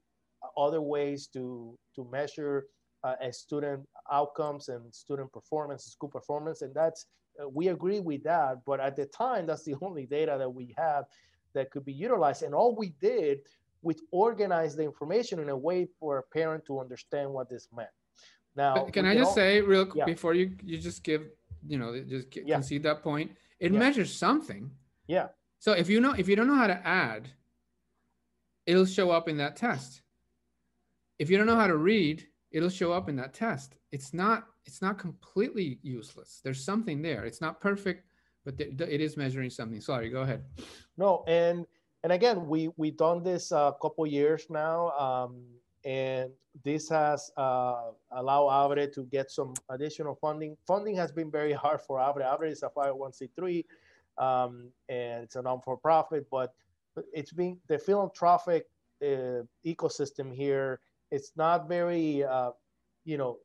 [0.57, 2.67] other ways to, to measure
[3.03, 6.61] uh, a student outcomes and student performance, school performance.
[6.61, 7.05] And that's,
[7.41, 8.63] uh, we agree with that.
[8.65, 11.05] But at the time, that's the only data that we have
[11.53, 12.43] that could be utilized.
[12.43, 13.39] And all we did,
[13.83, 17.89] was organize the information in a way for a parent to understand what this meant.
[18.55, 20.05] Now, can I just all- say real quick Yeah.
[20.05, 21.29] before you you just give
[21.67, 22.55] you know just Yeah.
[22.55, 23.31] concede that point?
[23.59, 23.79] It Yeah.
[23.79, 24.71] measures something.
[25.07, 25.27] Yeah.
[25.59, 27.29] So if you know if you don't know how to add,
[28.65, 30.01] it'll show up in that test.
[31.19, 33.75] If you don't know how to read, it'll show up in that test.
[33.91, 36.41] It's not it's not completely useless.
[36.43, 37.25] There's something there.
[37.25, 38.05] It's not perfect,
[38.43, 39.79] but th- th- it is measuring something.
[39.79, 40.43] Sorry, go ahead.
[40.97, 41.65] No, and
[42.03, 45.43] and again, we we done this a couple years now, um,
[45.85, 46.31] and
[46.63, 50.57] this has uh, allowed Abre to get some additional funding.
[50.65, 52.23] Funding has been very hard for Abre.
[52.23, 53.63] Abre is a 501c3,
[54.17, 56.53] um, and it's a non-for-profit, but
[57.13, 58.65] it's been the philanthropic
[59.01, 60.79] uh, ecosystem here.
[61.11, 62.51] It's not very, uh,
[63.05, 63.37] you know,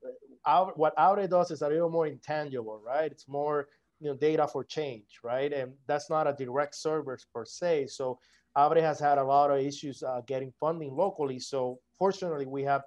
[0.44, 3.10] our, what Abre does is a little more intangible, right?
[3.10, 3.68] It's more
[4.02, 5.52] you know data for change right?
[5.52, 7.86] And that's not a direct service per se.
[7.86, 8.18] So
[8.56, 11.38] abre has had a lot of issues uh, getting funding locally.
[11.38, 12.82] So fortunately we have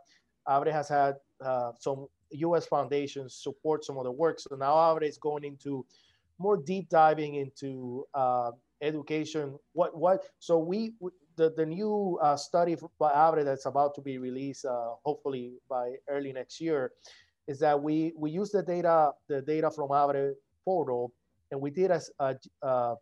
[0.48, 4.40] abre has had uh, some us foundations support some of the work.
[4.42, 5.86] So now abre is going into
[6.38, 9.58] more deep diving into uh, education.
[9.72, 10.96] What what so we
[11.36, 15.96] the, the new uh, study by abre that's about to be released uh, hopefully by
[16.10, 16.92] early next year
[17.48, 21.14] is that we we use the data the data from abre portal,
[21.52, 22.96] and we did a, a, a,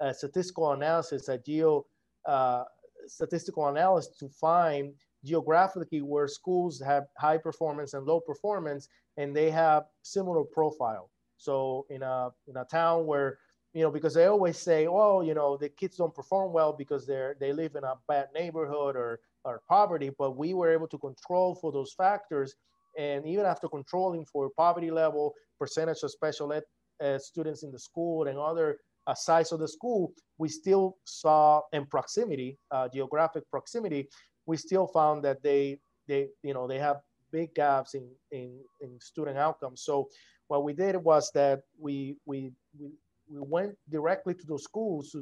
[0.00, 1.86] a statistical analysis, a geo
[2.26, 2.64] uh,
[3.06, 4.92] statistical analysis to find
[5.24, 11.10] geographically where schools have high performance and low performance, and they have similar profile.
[11.36, 13.38] So in a in a town where
[13.72, 17.06] you know because they always say, oh, you know, the kids don't perform well because
[17.06, 20.98] they're they live in a bad neighborhood or or poverty, but we were able to
[20.98, 22.54] control for those factors.
[22.98, 26.64] And even after controlling for poverty level, percentage of special ed
[27.02, 31.62] uh, students in the school and other uh, size of the school, we still saw
[31.72, 34.08] in proximity, uh, geographic proximity,
[34.46, 35.78] we still found that they,
[36.08, 36.96] they, you know, they have
[37.32, 39.82] big gaps in, in, in student outcomes.
[39.82, 40.08] So
[40.48, 42.90] what we did was that we, we, we,
[43.30, 45.14] we went directly to those schools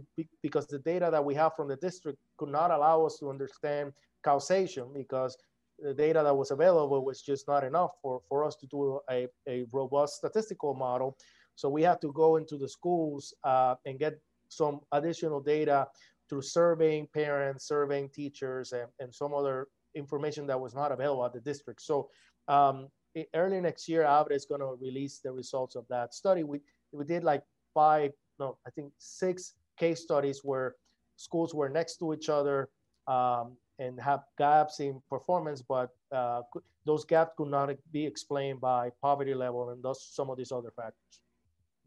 [0.42, 3.92] because the data that we have from the district could not allow us to understand
[4.24, 5.36] causation because
[5.78, 9.28] the data that was available was just not enough for, for us to do a,
[9.48, 11.16] a robust statistical model.
[11.54, 14.14] So we had to go into the schools uh, and get
[14.48, 15.86] some additional data
[16.28, 21.32] through surveying parents, surveying teachers, and, and some other information that was not available at
[21.32, 21.82] the district.
[21.82, 22.08] So
[22.48, 22.88] um,
[23.34, 26.42] early next year, Abre is going to release the results of that study.
[26.42, 26.60] We,
[26.92, 27.42] we did like
[27.78, 28.10] five,
[28.40, 30.74] no, I think six case studies where
[31.16, 32.70] schools were next to each other
[33.06, 33.46] um,
[33.78, 36.40] and have gaps in performance, but uh,
[36.84, 40.72] those gaps could not be explained by poverty level and thus some of these other
[40.80, 41.14] factors.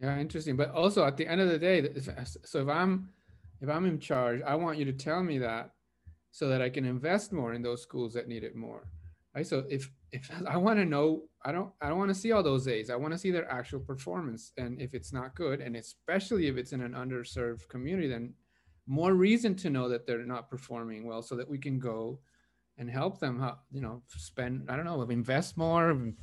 [0.01, 0.55] Yeah, interesting.
[0.55, 2.07] But also at the end of the day, if,
[2.51, 3.09] so if I'm
[3.63, 5.65] if I'm in charge, I want you to tell me that
[6.31, 8.83] so that I can invest more in those schools that need it more.
[9.35, 9.45] Right?
[9.45, 12.43] So if if I want to know, I don't I don't want to see all
[12.43, 12.89] those A's.
[12.89, 14.51] I want to see their actual performance.
[14.57, 18.33] And if it's not good, and especially if it's in an underserved community, then
[18.87, 22.19] more reason to know that they're not performing well, so that we can go
[22.77, 23.43] and help them.
[23.71, 26.13] You know, spend I don't know, invest more,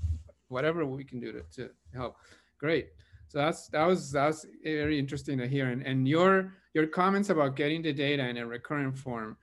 [0.49, 2.17] whatever we can do to, to help.
[2.59, 2.89] Great.
[3.29, 5.69] So that's that was that's very interesting to hear.
[5.69, 9.37] And and your your comments about getting the data in a recurrent form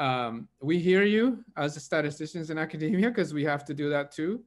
[0.00, 4.42] um, we hear you as statisticians in academia because we have to do that too.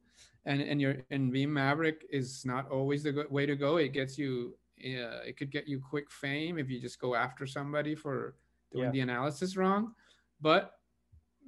[0.46, 3.76] And and your and Veeam Maverick is not always the way to go.
[3.78, 7.46] It gets you, uh, it could get you quick fame if you just go after
[7.46, 8.34] somebody for
[8.72, 8.90] doing yeah.
[8.90, 9.94] the analysis wrong.
[10.40, 10.72] But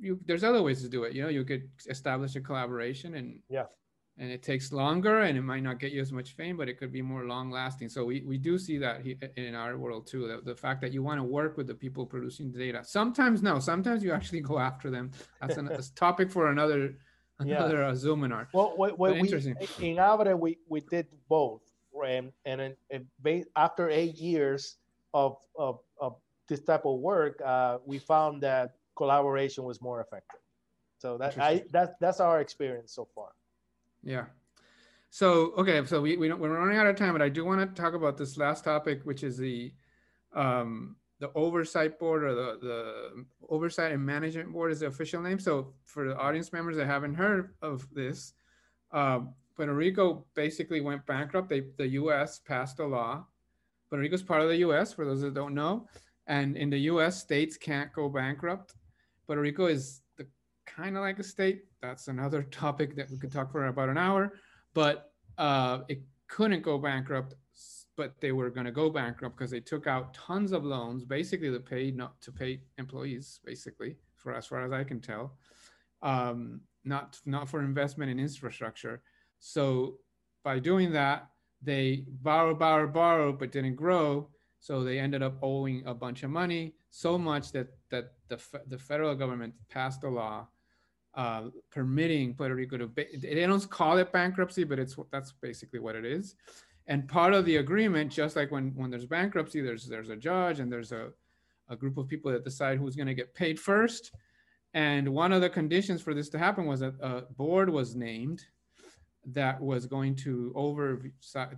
[0.00, 1.12] you there's other ways to do it.
[1.12, 3.64] You know, you could establish a collaboration and yeah
[4.18, 6.78] and it takes longer and it might not get you as much fame but it
[6.78, 9.04] could be more long lasting so we, we do see that
[9.36, 12.06] in our world too the, the fact that you want to work with the people
[12.06, 12.82] producing the data.
[12.84, 15.10] Sometimes no sometimes you actually go after them.
[15.40, 16.94] That's a topic for another
[17.38, 17.88] another yeah.
[17.88, 18.46] uh, Zoominar.
[18.52, 19.54] well what, what interesting.
[19.78, 21.62] We, in Abre we, we did both
[22.06, 23.06] and, and, and
[23.56, 24.76] after eight years
[25.14, 30.40] of, of, of this type of work uh, we found that collaboration was more effective.
[30.98, 33.28] So that I, that, that's our experience so far
[34.06, 34.26] yeah.
[35.10, 37.82] So okay, so we, we we're running out of time, but I do want to
[37.82, 39.72] talk about this last topic, which is the
[40.34, 45.38] um, the oversight board or the the oversight and management board is the official name.
[45.38, 48.34] So for the audience members that haven't heard of this,
[48.92, 51.48] um, Puerto Rico basically went bankrupt.
[51.48, 52.38] They, the U.S.
[52.38, 53.26] passed a law.
[53.88, 54.92] Puerto Rico is part of the U.S.
[54.92, 55.88] For those that don't know,
[56.26, 58.74] and in the U.S., states can't go bankrupt.
[59.26, 60.02] Puerto Rico is
[60.66, 61.64] kind of like a state.
[61.80, 64.34] That's another topic that we could talk for about an hour.
[64.74, 67.34] But uh, it couldn't go bankrupt,
[67.96, 71.50] but they were going to go bankrupt because they took out tons of loans, basically
[71.50, 75.38] to pay not to pay employees, basically, for as far as I can tell,
[76.02, 79.02] um, not not for investment in infrastructure.
[79.38, 79.98] So
[80.44, 81.28] by doing that,
[81.62, 84.28] they borrow, borrow, borrow, but didn't grow.
[84.60, 88.78] So they ended up owing a bunch of money, so much that that the, the
[88.78, 90.48] federal government passed a law
[91.16, 95.96] uh, permitting Puerto Rico to, they don't call it bankruptcy, but it's that's basically what
[95.96, 96.36] it is.
[96.86, 100.60] And part of the agreement, just like when, when there's bankruptcy, there's there's a judge
[100.60, 101.08] and there's a,
[101.68, 104.12] a group of people that decide who's going to get paid first.
[104.74, 108.44] And one of the conditions for this to happen was that a board was named
[109.32, 111.02] that was going to over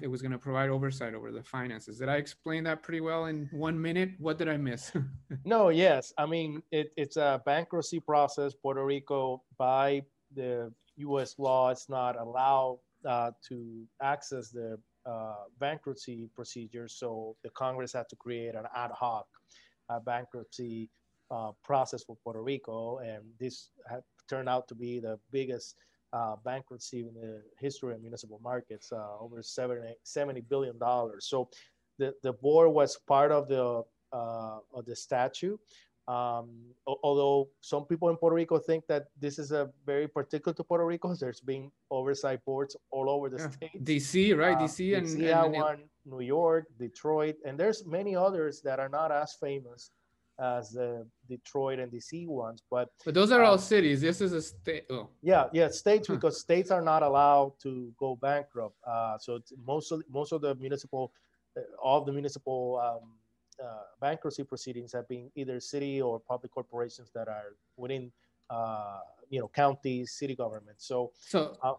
[0.01, 1.99] it was going to provide oversight over the finances.
[1.99, 4.11] Did i explain that pretty well in one minute?
[4.19, 4.93] What did i miss?
[5.45, 6.13] No yes.
[6.19, 8.55] I mean it, it's a bankruptcy process.
[8.55, 10.03] Puerto rico by
[10.35, 17.51] the us law it's not allowed uh, to access the uh, bankruptcy procedure so the
[17.51, 19.27] congress had to create an ad hoc
[19.89, 20.91] uh, bankruptcy
[21.31, 25.77] uh, process for puerto rico and this had turned out to be the biggest
[26.13, 30.79] uh, bankruptcy in the history of municipal markets, uh, over 70, $70 billion.
[31.21, 31.49] So
[31.99, 33.83] the, the board was part of the,
[34.13, 35.61] uh, of the statute.
[36.07, 40.65] Um, although some people in Puerto Rico think that this is a very particular to
[40.65, 43.51] Puerto Rico, there's been oversight boards all over the yeah.
[43.51, 43.85] state.
[43.85, 44.57] DC, right?
[44.57, 49.13] DC and, DC and, and, New York, Detroit, and there's many others that are not
[49.13, 49.91] as famous
[50.39, 52.63] as the Detroit and DC ones.
[52.71, 54.01] But but those are um, all cities.
[54.01, 54.85] This is a state.
[54.91, 55.09] Oh.
[55.23, 58.77] Yeah, yeah, states because states are not allowed to go bankrupt.
[58.87, 61.13] Uh, so most of most of the municipal,
[61.57, 63.11] uh, all the municipal um,
[63.65, 68.13] uh, bankruptcy proceedings have been either city or public corporations that are within,
[68.51, 70.87] uh, you know, counties, city governments.
[70.87, 71.75] So so uh,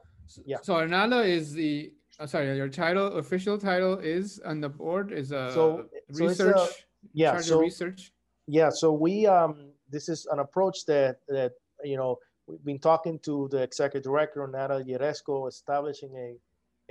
[0.45, 0.57] yeah.
[0.61, 1.93] So Arnaldo is the.
[2.21, 6.57] Oh, sorry, your title, official title is on the board is a so, research.
[6.57, 6.67] So
[7.13, 8.11] yeah, so research
[8.49, 11.51] yeah, so we um, this is an approach that that
[11.83, 16.35] you know we've been talking to the executive director Natalie Jaresko, establishing a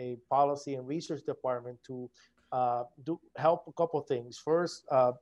[0.01, 2.09] a policy and research department to
[2.53, 4.39] uh, do help a couple things.
[4.39, 5.13] First, uh,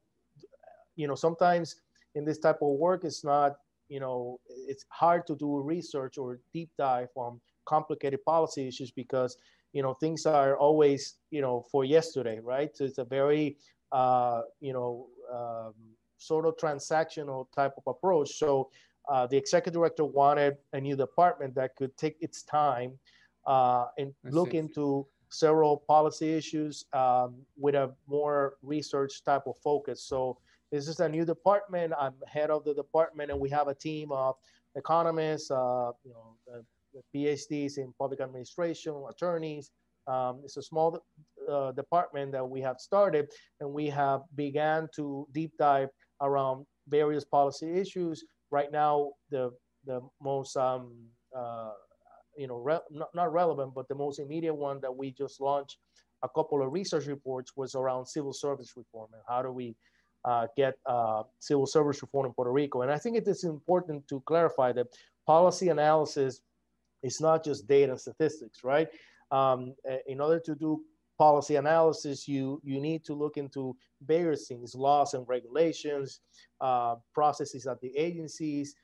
[0.95, 1.77] you know, sometimes
[2.15, 3.57] in this type of work, it's not
[3.89, 9.39] you know it's hard to do research or deep dive on complicated policy issues because
[9.73, 12.77] you know things are always you know for yesterday, right?
[12.77, 13.57] So it's a very
[13.91, 15.75] uh, you know um,
[16.27, 18.39] sort of transactional type of approach.
[18.39, 18.71] So
[19.09, 22.99] uh, the executive director wanted a new department that could take its time
[23.47, 24.59] uh, and I look see.
[24.59, 30.03] into several policy issues um, with a more research type of focus.
[30.03, 30.39] So
[30.73, 31.93] this is a new department.
[31.99, 34.35] I'm head of the department, and we have a team of
[34.75, 36.63] economists, uh, you know,
[37.15, 39.71] PhDs in public administration, attorneys.
[40.07, 41.05] Um, it's a small
[41.51, 43.29] uh, department that we have started,
[43.61, 45.89] and we have began to deep dive
[46.21, 48.25] around various policy issues.
[48.51, 49.53] Right now, the
[49.87, 50.93] the most um,
[51.37, 51.73] uh,
[52.37, 55.79] you know, re- not, not relevant, but the most immediate one that we just launched
[56.23, 59.75] a couple of research reports was around civil service reform and how do we
[60.25, 62.83] uh, get uh, civil service reform in Puerto Rico.
[62.83, 64.87] And I think it is important to clarify that
[65.27, 66.41] policy analysis
[67.03, 68.89] is not just data and statistics, right?
[69.31, 69.75] Um,
[70.07, 70.83] in order to do
[71.19, 76.21] policy analysis, you you need to look into various things, laws and regulations,
[76.61, 78.75] uh, processes at the agencies,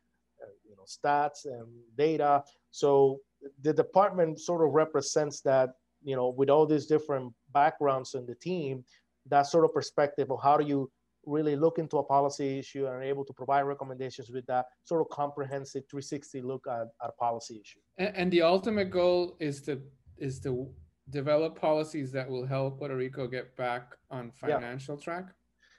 [0.42, 2.42] uh, you know, stats and data.
[2.70, 3.20] So
[3.62, 5.70] the department sort of represents that,
[6.02, 8.84] you know, with all these different backgrounds in the team,
[9.26, 10.90] that sort of perspective of how do you
[11.24, 15.00] really look into a policy issue and are able to provide recommendations with that sort
[15.00, 17.78] of comprehensive 360 look at, at a policy issue.
[17.98, 19.80] And, and the ultimate goal is to
[20.18, 20.68] is to
[21.10, 25.04] develop policies that will help Puerto Rico get back on financial yeah.
[25.04, 25.26] track.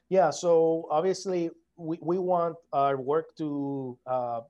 [0.10, 0.30] Yeah.
[0.30, 4.42] So obviously, we, we want our work to uh,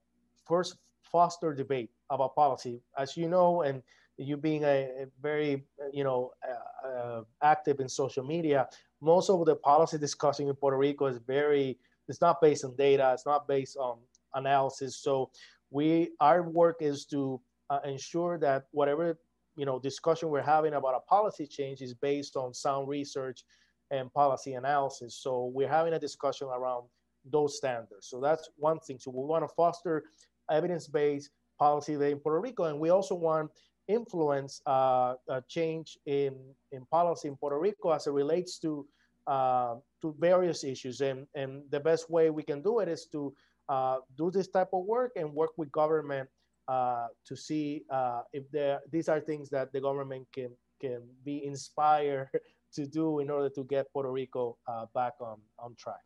[0.46, 2.82] first foster debate about policy.
[2.98, 3.82] As you know, and
[4.18, 8.68] you being a, a very you know uh, uh, active in social media,
[9.02, 13.12] most of the policy discussion in Puerto Rico is very it's not based on data,
[13.14, 14.00] it's not based on
[14.34, 14.98] analysis.
[14.98, 15.32] So
[15.70, 19.18] we our work is to uh, ensure that whatever
[19.56, 23.44] you know discussion we're having about a policy change is based on sound research
[23.92, 25.20] and policy analysis.
[25.22, 26.86] So we're having a discussion around
[27.26, 28.08] those standards.
[28.08, 28.98] So that's one thing.
[29.00, 30.04] So we want to foster
[30.50, 31.30] evidence-based
[31.60, 33.52] policy in Puerto Rico, and we also want
[33.88, 35.16] influence uh,
[35.48, 36.36] change in,
[36.72, 38.86] in policy in Puerto Rico as it relates to
[39.28, 41.00] uh, to various issues.
[41.00, 43.34] And, and the best way we can do it is to
[43.70, 46.28] uh, do this type of work and work with government
[46.68, 50.50] uh, to see uh, if there these are things that the government can
[50.80, 52.30] can be inspired
[52.74, 56.02] to do in order to get Puerto Rico uh, back on on track.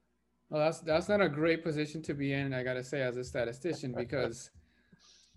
[0.49, 2.53] Well, that's that's not a great position to be in.
[2.53, 4.51] I gotta say, as a statistician, because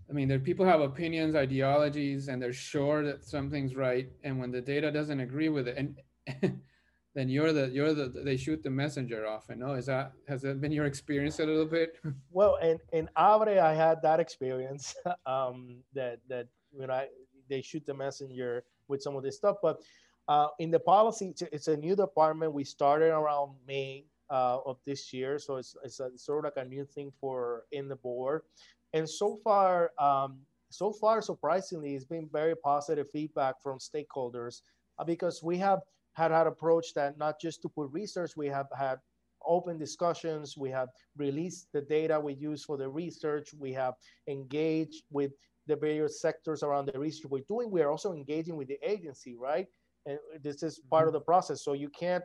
[0.09, 4.51] I mean, there people have opinions, ideologies, and they're sure that something's right, and when
[4.51, 6.61] the data doesn't agree with it, and
[7.13, 9.59] then you're the you're the they shoot the messenger often.
[9.59, 11.99] No, is that has that been your experience a little bit?
[12.31, 14.95] Well, in in Abre, I had that experience
[15.25, 17.07] um, that that when I
[17.49, 19.81] they shoot the messenger with some of this stuff, but
[20.27, 22.53] uh, in the policy, it's, a new department.
[22.53, 26.65] We started around May uh, of this year, so it's it's a, sort of like
[26.65, 28.43] a new thing for in the board,
[28.93, 29.91] and so far.
[29.99, 30.39] Um,
[30.69, 34.61] so far, surprisingly, it's been very positive feedback from stakeholders
[34.97, 35.79] uh, because we have
[36.13, 38.99] had had approached that not just to put research, we have had
[39.45, 43.95] open discussions, we have released the data we use for the research, we have
[44.27, 45.31] engaged with
[45.67, 47.71] the various sectors around the research we're doing.
[47.71, 49.67] We are also engaging with the agency, right?
[50.05, 51.19] And this is part of mm-hmm.
[51.19, 51.63] the process.
[51.63, 52.23] So you can't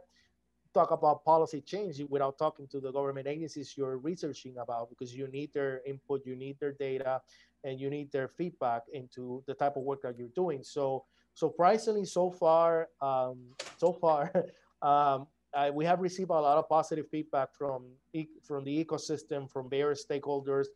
[0.75, 5.27] talk about policy change without talking to the government agencies you're researching about because you
[5.29, 7.21] need their input, you need their data,
[7.65, 10.63] and you need their feedback into the type of work that you're doing.
[10.63, 11.05] So
[11.37, 13.37] surprisingly, so far, um,
[13.77, 14.33] so far,
[14.83, 17.85] um, I, we have received a lot of positive feedback from
[18.43, 20.67] from the ecosystem, from various stakeholders,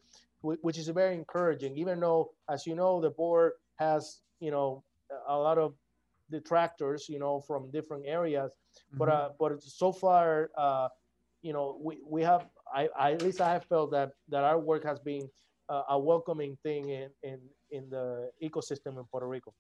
[0.42, 1.76] which is very encouraging.
[1.76, 4.84] Even though, as you know, the board has you know
[5.26, 5.74] a lot of
[6.30, 8.98] detractors, you know, from different areas, mm-hmm.
[8.98, 10.88] but uh, but so far, uh,
[11.42, 14.58] you know, we, we have I, I, at least I have felt that that our
[14.58, 15.28] work has been
[15.68, 17.38] uh, a welcoming thing in, in
[17.70, 19.52] in the ecosystem in Puerto Rico.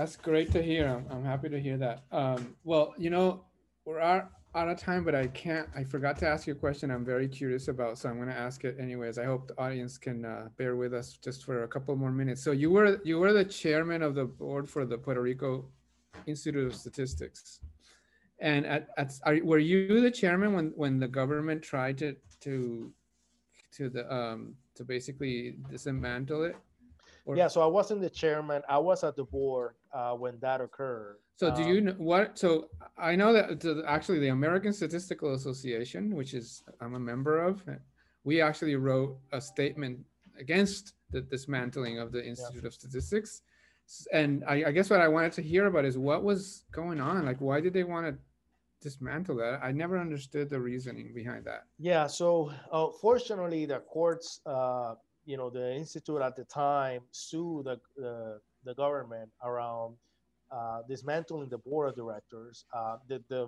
[0.00, 0.88] That's great to hear.
[0.88, 2.04] I'm, I'm happy to hear that.
[2.10, 3.44] Um, well, you know,
[3.84, 6.90] we're out, out of time, but I can't, I forgot to ask you a question
[6.90, 7.98] I'm very curious about.
[7.98, 9.18] So I'm going to ask it anyways.
[9.18, 12.42] I hope the audience can uh, bear with us just for a couple more minutes.
[12.42, 15.66] So you were, you were the chairman of the board for the Puerto Rico
[16.26, 17.60] Institute of Statistics.
[18.38, 22.90] And at, at are, were you the chairman when, when the government tried to, to,
[23.72, 26.56] to the, um, to basically dismantle it?
[27.30, 28.62] Or, yeah, so I wasn't the chairman.
[28.68, 31.18] I was at the board uh, when that occurred.
[31.36, 32.36] So do you um, know what?
[32.36, 37.40] So I know that the, actually the American Statistical Association, which is I'm a member
[37.40, 37.62] of,
[38.24, 40.00] we actually wrote a statement
[40.40, 42.66] against the dismantling of the Institute yeah.
[42.66, 43.42] of Statistics.
[44.12, 47.24] And I, I, guess what I wanted to hear about is what was going on.
[47.24, 48.18] Like, why did they want to
[48.82, 49.60] dismantle that?
[49.62, 51.64] I never understood the reasoning behind that.
[51.78, 52.06] Yeah.
[52.06, 54.94] So uh, fortunately, the courts uh,
[55.30, 59.94] you know the institute at the time sued the the, the government around
[60.50, 62.64] uh, dismantling the board of directors.
[62.74, 63.42] Uh, the, the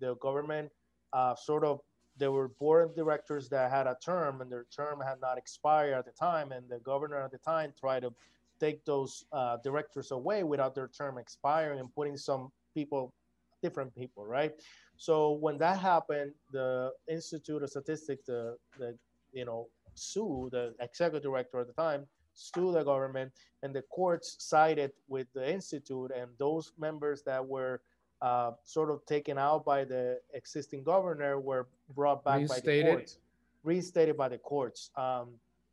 [0.00, 0.68] the government
[1.12, 1.80] uh, sort of
[2.16, 5.94] there were board of directors that had a term and their term had not expired
[5.94, 8.12] at the time, and the governor at the time tried to
[8.58, 13.14] take those uh, directors away without their term expiring and putting some people,
[13.62, 14.52] different people, right?
[14.96, 15.14] So
[15.44, 18.98] when that happened, the Institute of Statistics, the the
[19.32, 19.68] you know
[19.98, 23.32] Sue, the executive director at the time, sue the government,
[23.62, 27.80] and the courts sided with the institute, and those members that were
[28.22, 33.18] uh, sort of taken out by the existing governor were brought back by the courts,
[33.64, 34.90] reinstated by the courts.
[34.96, 35.28] Um,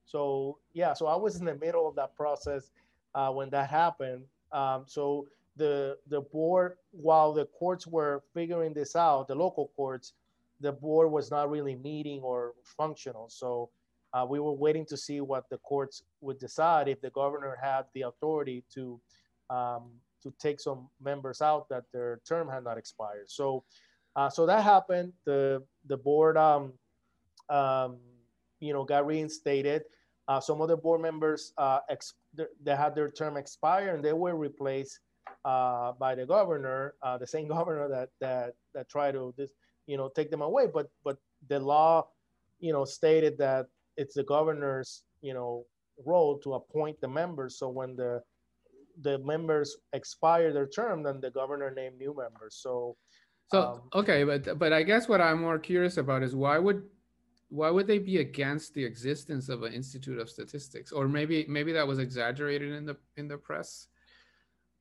[0.05, 2.71] so yeah, so I was in the middle of that process
[3.15, 4.23] uh, when that happened.
[4.51, 10.13] Um, so the the board, while the courts were figuring this out, the local courts,
[10.61, 13.29] the board was not really meeting or functional.
[13.29, 13.69] So
[14.13, 17.83] uh, we were waiting to see what the courts would decide if the governor had
[17.93, 18.99] the authority to
[19.49, 19.91] um,
[20.23, 23.29] to take some members out that their term had not expired.
[23.29, 23.63] So
[24.15, 25.13] uh, so that happened.
[25.25, 26.73] The the board um,
[27.49, 27.97] um,
[28.59, 29.83] you know got reinstated.
[30.27, 34.35] Uh, some other board members uh, ex- they had their term expire and they were
[34.35, 34.99] replaced
[35.43, 39.51] uh, by the governor, uh, the same governor that that that tried to this,
[39.85, 40.67] you know, take them away.
[40.71, 42.07] But but the law,
[42.59, 43.67] you know, stated that
[43.97, 45.65] it's the governor's, you know,
[46.05, 47.57] role to appoint the members.
[47.57, 48.21] So when the
[49.01, 52.55] the members expire their term, then the governor named new members.
[52.61, 52.95] So
[53.51, 56.83] So Um, okay, but but I guess what I'm more curious about is why would
[57.49, 60.91] why would they be against the existence of an Institute of Statistics?
[60.91, 63.87] Or maybe maybe that was exaggerated in the in the press.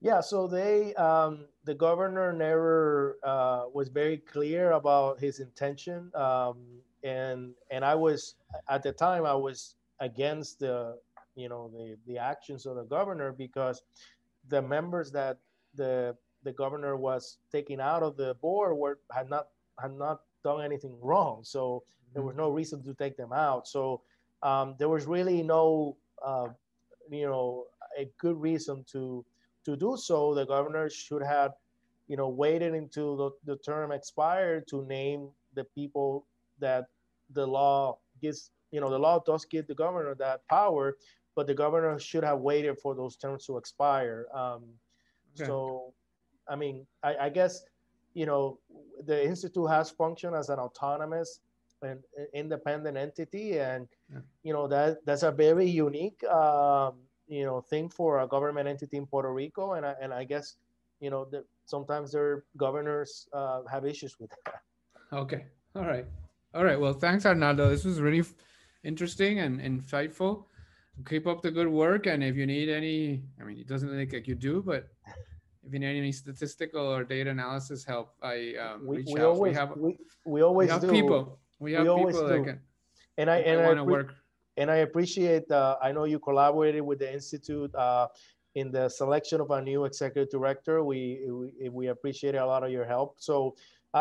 [0.01, 6.59] Yeah, so they, um, the governor never uh, was very clear about his intention, um,
[7.05, 8.35] and and I was
[8.69, 10.97] at the time I was against the,
[11.37, 13.83] you know, the the actions of the governor because
[14.49, 15.39] the members that
[15.75, 19.49] the the governor was taking out of the board were had not
[19.81, 21.83] had not done anything wrong, so
[22.15, 23.69] there was no reason to take them out.
[23.69, 24.03] So
[24.43, 26.49] um, there was really no, uh,
[27.11, 27.67] you know,
[27.99, 29.25] a good reason to
[29.65, 31.53] to do so, the governor should have,
[32.07, 36.27] you know, waited until the, the term expired to name the people
[36.59, 36.87] that
[37.33, 40.97] the law gives, you know, the law does give the governor that power,
[41.37, 44.27] but the governor should have waited for those terms to expire.
[44.35, 44.65] Um,
[45.35, 45.47] Okay.
[45.47, 45.93] So,
[46.49, 47.65] I mean, I, I guess,
[48.15, 48.61] you know,
[49.05, 51.41] the institute has functioned as an autonomous
[51.83, 51.99] and
[52.33, 54.21] independent entity, and Yeah.
[54.43, 56.95] you know that that's a very unique um,
[57.27, 60.57] you know thing for a government entity in Puerto Rico, and I, and I guess
[61.01, 64.63] you know that sometimes their governors uh, have issues with that.
[65.13, 65.47] Okay.
[65.75, 66.07] All right.
[66.55, 66.79] All right.
[66.79, 67.69] Well, thanks, Arnaldo.
[67.69, 68.23] This was really
[68.85, 70.45] interesting and insightful.
[71.09, 72.07] Keep up the good work.
[72.07, 74.89] And if you need any, I mean, it doesn't look like you do, but
[75.67, 79.27] if you need any statistical or data analysis help, I um, We, reach we out.
[79.27, 80.91] always we have, we, we we have do.
[80.91, 81.41] people.
[81.59, 82.45] We have always people that do.
[82.45, 82.61] can,
[83.19, 84.15] and I and I work.
[84.57, 85.51] and I appreciate.
[85.51, 88.09] Uh, I know you collaborated with the institute uh,
[88.55, 90.85] in the selection of our new executive director.
[90.85, 93.17] We we, we appreciate a lot of your help.
[93.19, 93.57] So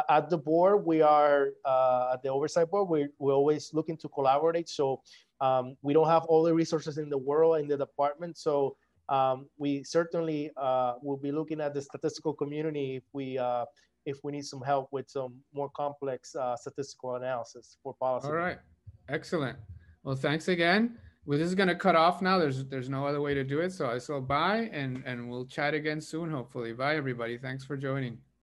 [0.09, 2.89] at the board, we are uh, at the oversight board.
[2.89, 4.69] We we're always looking to collaborate.
[4.69, 5.01] So
[5.41, 8.37] um, we don't have all the resources in the world in the department.
[8.37, 8.75] So
[9.09, 13.65] um, we certainly uh, will be looking at the statistical community if we uh,
[14.05, 18.27] if we need some help with some more complex uh, statistical analysis for policy.
[18.27, 18.57] All right.
[19.09, 19.57] Excellent.
[20.03, 20.97] Well, thanks again.
[21.25, 22.37] Well, this is going to cut off now.
[22.37, 23.71] There's there's no other way to do it.
[23.71, 26.73] So I so bye and and we'll chat again soon, hopefully.
[26.73, 27.37] Bye, everybody.
[27.37, 28.17] Thanks for joining.